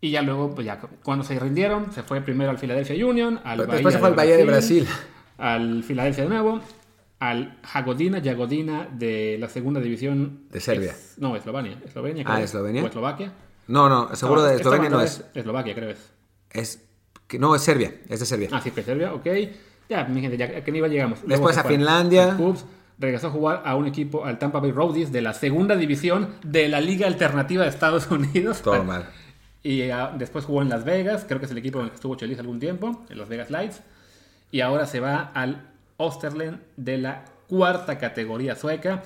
[0.00, 3.58] Y ya luego, pues ya cuando se rindieron, se fue primero al Philadelphia Union, al
[3.58, 4.86] Después Bahía se fue al Bahía de Brasil.
[5.38, 6.60] al Philadelphia de nuevo,
[7.18, 10.92] al Jagodina Jagodina de la segunda división De Serbia.
[10.92, 11.80] Es- no, Eslovenia.
[11.84, 12.44] Eslovenia Ah, creo.
[12.44, 12.82] Eslovenia.
[12.84, 13.32] O Eslovaquia.
[13.66, 15.24] No, no, seguro de Eslovenia no es.
[15.34, 16.12] Eslovaquia, creo es.
[16.50, 16.84] Es
[17.26, 18.48] que no es Serbia, es de Serbia.
[18.52, 19.26] Ah, sí, que Serbia, ok.
[19.88, 21.18] Ya, mi gente, ya a qué nivel llegamos.
[21.20, 22.36] Luego Después a Finlandia.
[22.36, 22.64] Cubs,
[22.98, 26.68] regresó a jugar a un equipo, al Tampa Bay Rowdies, de la segunda división de
[26.68, 28.62] la Liga Alternativa de Estados Unidos.
[28.62, 29.08] Todo mal.
[29.62, 31.96] Y ah, después jugó en Las Vegas, creo que es el equipo en el que
[31.96, 33.82] estuvo Chelis algún tiempo, en Las Vegas Lights.
[34.50, 39.02] Y ahora se va al Osterlen de la cuarta categoría sueca.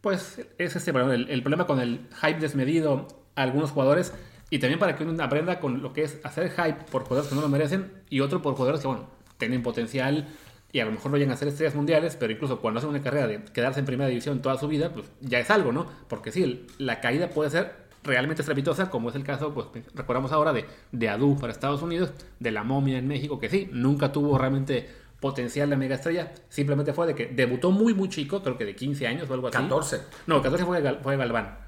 [0.00, 4.14] Pues es este el, problema con el hype desmedido a algunos jugadores
[4.48, 7.36] y también para que uno aprenda con lo que es hacer hype por jugadores que
[7.36, 10.26] no lo merecen y otro por jugadores que, bueno, tienen potencial
[10.72, 13.02] y a lo mejor no llegan a ser estrellas mundiales, pero incluso cuando hacen una
[13.02, 15.86] carrera de quedarse en primera división toda su vida, pues ya es algo, ¿no?
[16.08, 20.52] Porque sí, la caída puede ser realmente estrepitosa, como es el caso, pues recordamos ahora
[20.52, 24.38] de, de Adu para Estados Unidos, de la momia en México, que sí, nunca tuvo
[24.38, 24.88] realmente
[25.20, 28.74] potencial de mega estrella, simplemente fue de que debutó muy, muy chico, creo que de
[28.74, 29.58] 15 años o algo así.
[29.58, 30.00] 14.
[30.26, 31.58] No, 14 fue, Gal- fue Galván.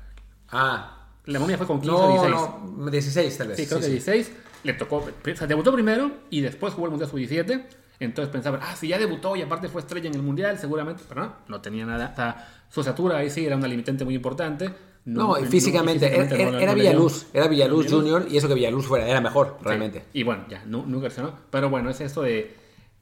[0.50, 2.76] Ah, La momia fue con 15 o no, 16.
[2.78, 3.56] no, 16 tal vez.
[3.58, 4.10] Sí, creo Sí, que sí.
[4.10, 4.32] 16.
[4.64, 7.64] Le tocó, o sea, debutó primero y después jugó el Mundial Sub-17.
[8.00, 11.02] Entonces pensaban, ah, si ya debutó y aparte fue estrella en el Mundial, seguramente.
[11.08, 12.10] Pero no, no tenía nada.
[12.12, 14.72] O sea, su estatura ahí sí era una limitante muy importante.
[15.04, 16.78] No, no- físicamente, físicamente era, no- era no.
[16.78, 17.90] Villaluz, era Villaluz.
[17.90, 19.64] Junior y eso que Villaluz fuera, era mejor, Sí.
[19.64, 20.04] realmente.
[20.12, 21.34] Y bueno, ya, nu- nunca reaccionó.
[21.50, 22.54] Pero bueno, es esto de,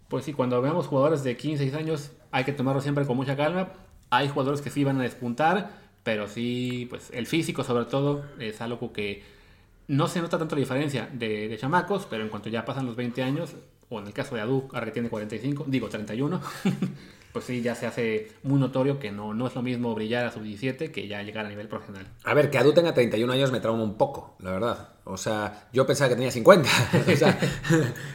[0.08, 3.36] pues sí, cuando veamos jugadores de 15, 16 años, hay que tomarlo siempre con mucha
[3.36, 3.68] calma.
[4.10, 5.70] Hay jugadores que sí van a despuntar,
[6.02, 9.22] pero sí, pues el físico sobre todo es algo que
[9.86, 12.96] no se nota tanto la diferencia de, de chamacos, pero en cuanto ya pasan los
[12.96, 13.50] 20 años,
[13.90, 16.40] o en el caso de Adu, ahora que tiene 45, digo 31,
[17.32, 20.32] pues sí, ya se hace muy notorio que no, no es lo mismo brillar a
[20.32, 22.06] sub-17 que ya llegar a nivel profesional.
[22.24, 24.88] A ver, que Adu tenga 31 años me trauma un poco, la verdad.
[25.04, 26.68] O sea, yo pensaba que tenía 50.
[27.12, 27.38] o sea,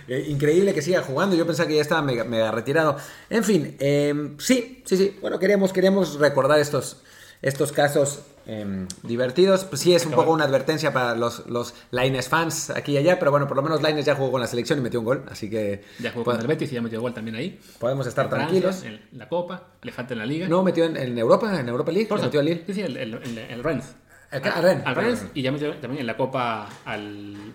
[0.07, 1.35] eh, increíble que siga jugando.
[1.35, 2.97] Yo pensaba que ya estaba mega, retirado.
[3.29, 5.17] En fin, em, sí, sí, sí.
[5.21, 7.01] Bueno, queríamos, queríamos recordar estos,
[7.45, 9.63] estos casos Em, divertidos.
[9.65, 13.17] Pues sí, es un poco una advertencia para los, los Lines fans aquí y allá,
[13.17, 15.23] pero bueno, por lo menos Lines ya jugó con la selección y metió un gol,
[15.31, 15.83] así que...
[15.99, 17.59] Ya jugó con el Betis y ya metió gol también ahí.
[17.79, 18.83] Podemos estar tranquilos.
[18.83, 20.47] en la Copa, le falta en la Liga.
[20.47, 22.63] No, metió en, Europa, en Europa League, metió al Lille.
[22.67, 23.95] Sí, sí, el, el, el, Rennes.
[24.31, 27.53] al Rennes y ya metió también en la Copa al...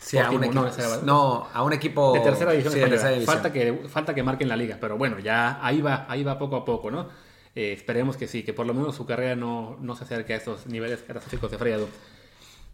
[0.00, 0.66] Sí, a un equipo,
[1.04, 2.90] no, a un equipo de tercera división.
[3.24, 6.56] Falta que falta que marquen la liga, pero bueno, ya ahí va, ahí va poco
[6.56, 7.06] a poco, ¿no?
[7.54, 10.36] Eh, esperemos que sí, que por lo menos su carrera no, no se acerque a
[10.36, 11.88] esos niveles catastróficos de Fredo.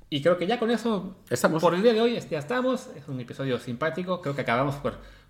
[0.09, 1.61] Y creo que ya con eso, estamos.
[1.61, 2.89] por el día de hoy ya estamos.
[2.97, 4.21] Es un episodio simpático.
[4.21, 4.77] Creo que acabamos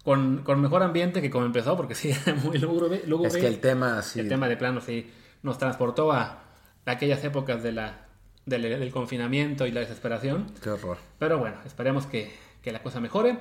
[0.03, 2.13] con, con, mejor ambiente que como empezó, porque sí,
[2.45, 3.03] muy lúgubre.
[3.27, 4.21] Es que el tema, sí.
[4.21, 5.11] El tema de plano sí
[5.43, 6.43] nos transportó a,
[6.85, 8.07] aquellas épocas de la,
[8.45, 10.53] del, confinamiento y la desesperación.
[10.63, 10.99] Qué horror.
[11.19, 12.31] Pero bueno, esperemos que,
[12.63, 13.39] que la cosa mejore.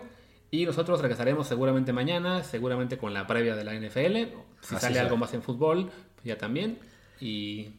[0.55, 4.33] Y nosotros regresaremos seguramente mañana, seguramente con la previa de la NFL.
[4.61, 6.79] Si sale algo más en fútbol, pues ya también.
[7.19, 7.71] Y.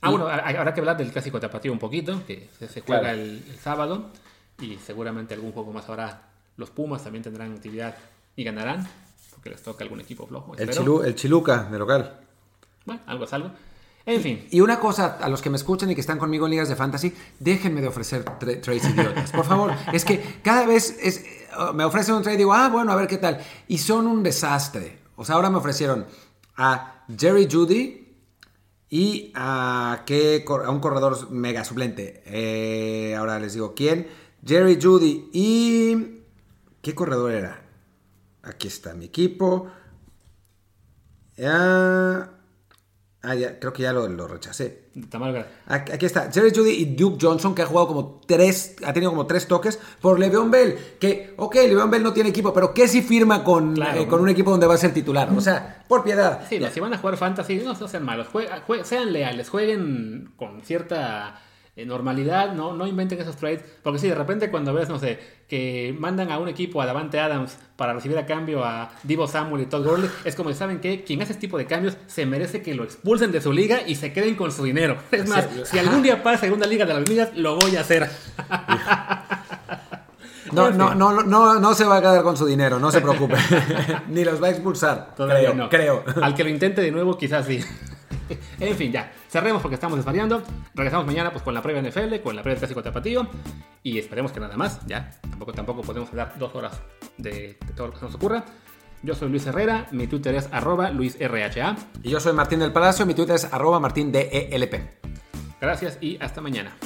[0.00, 4.10] Ah, bueno, habrá que hablar del clásico tapatío un poquito, que se, juega el, sábado.
[4.60, 6.28] Y seguramente algún juego más habrá.
[6.56, 7.96] Los Pumas también tendrán actividad
[8.36, 8.86] y ganarán,
[9.32, 10.54] porque les toca algún equipo flojo.
[10.56, 10.70] El,
[11.04, 12.20] el Chiluca de local.
[12.84, 13.50] Bueno, algo es algo.
[14.06, 14.46] En fin.
[14.50, 16.76] Y una cosa, a los que me escuchan y que están conmigo en ligas de
[16.76, 19.32] fantasy, déjenme de ofrecer trades idiotas.
[19.32, 21.24] Por favor, es que cada vez es,
[21.74, 23.38] me ofrecen un trade y digo, ah, bueno, a ver qué tal.
[23.68, 24.98] Y son un desastre.
[25.16, 26.06] O sea, ahora me ofrecieron
[26.56, 28.04] a Jerry Judy
[28.88, 32.22] y a, ¿qué, a un corredor mega suplente.
[32.26, 34.08] Eh, ahora les digo quién.
[34.44, 36.20] Jerry Judy y...
[36.82, 37.64] ¿Qué corredor era?
[38.42, 39.68] Aquí está mi equipo.
[43.24, 44.84] Ah, ya, creo que ya lo, lo rechacé.
[45.66, 49.26] Aquí está, Jerry Judy y Duke Johnson, que ha jugado como tres, ha tenido como
[49.26, 50.76] tres toques por Le'Veon Bell.
[51.00, 54.28] Que, ok, Le'Veon Bell no tiene equipo, pero ¿qué si firma con, eh, con un
[54.28, 55.30] equipo donde va a ser titular?
[55.34, 56.42] O sea, por piedad.
[56.48, 58.28] Sí, si van a jugar fantasy, no, sean malos,
[58.84, 61.40] sean leales, jueguen con cierta
[61.76, 65.18] normalidad, no, no inventen esos trades, porque si de repente cuando ves, no sé,
[65.48, 69.62] que mandan a un equipo a Davante Adams para recibir a cambio a Divo Samuel
[69.62, 72.62] y Todd Gurley, es como saben que quien hace este tipo de cambios se merece
[72.62, 74.96] que lo expulsen de su liga y se queden con su dinero.
[75.10, 78.08] Es más, si algún día pasa segunda liga de las ligas, lo voy a hacer.
[80.52, 83.34] No, no, no, no, no se va a quedar con su dinero, no se preocupe.
[84.08, 85.14] Ni los va a expulsar.
[85.16, 85.68] Todavía creo, no.
[85.68, 86.04] creo.
[86.22, 87.60] Al que lo intente de nuevo, quizás sí.
[88.60, 89.12] en fin, ya.
[89.34, 90.44] Cerremos porque estamos desvariando.
[90.76, 93.26] Regresamos mañana pues, con la previa NFL, con la previa del clásico tapatío.
[93.82, 94.86] Y esperemos que nada más.
[94.86, 95.10] Ya.
[95.22, 96.80] Tampoco, tampoco podemos hablar dos horas
[97.18, 98.44] de, todo lo que nos ocurra.
[99.02, 101.74] Yo soy Luis Herrera, mi Twitter es arroba LuisRHA.
[102.04, 104.72] Y yo soy Martín del Palacio, mi Twitter es arroba martindelp.
[105.60, 106.76] Gracias y hasta mañana.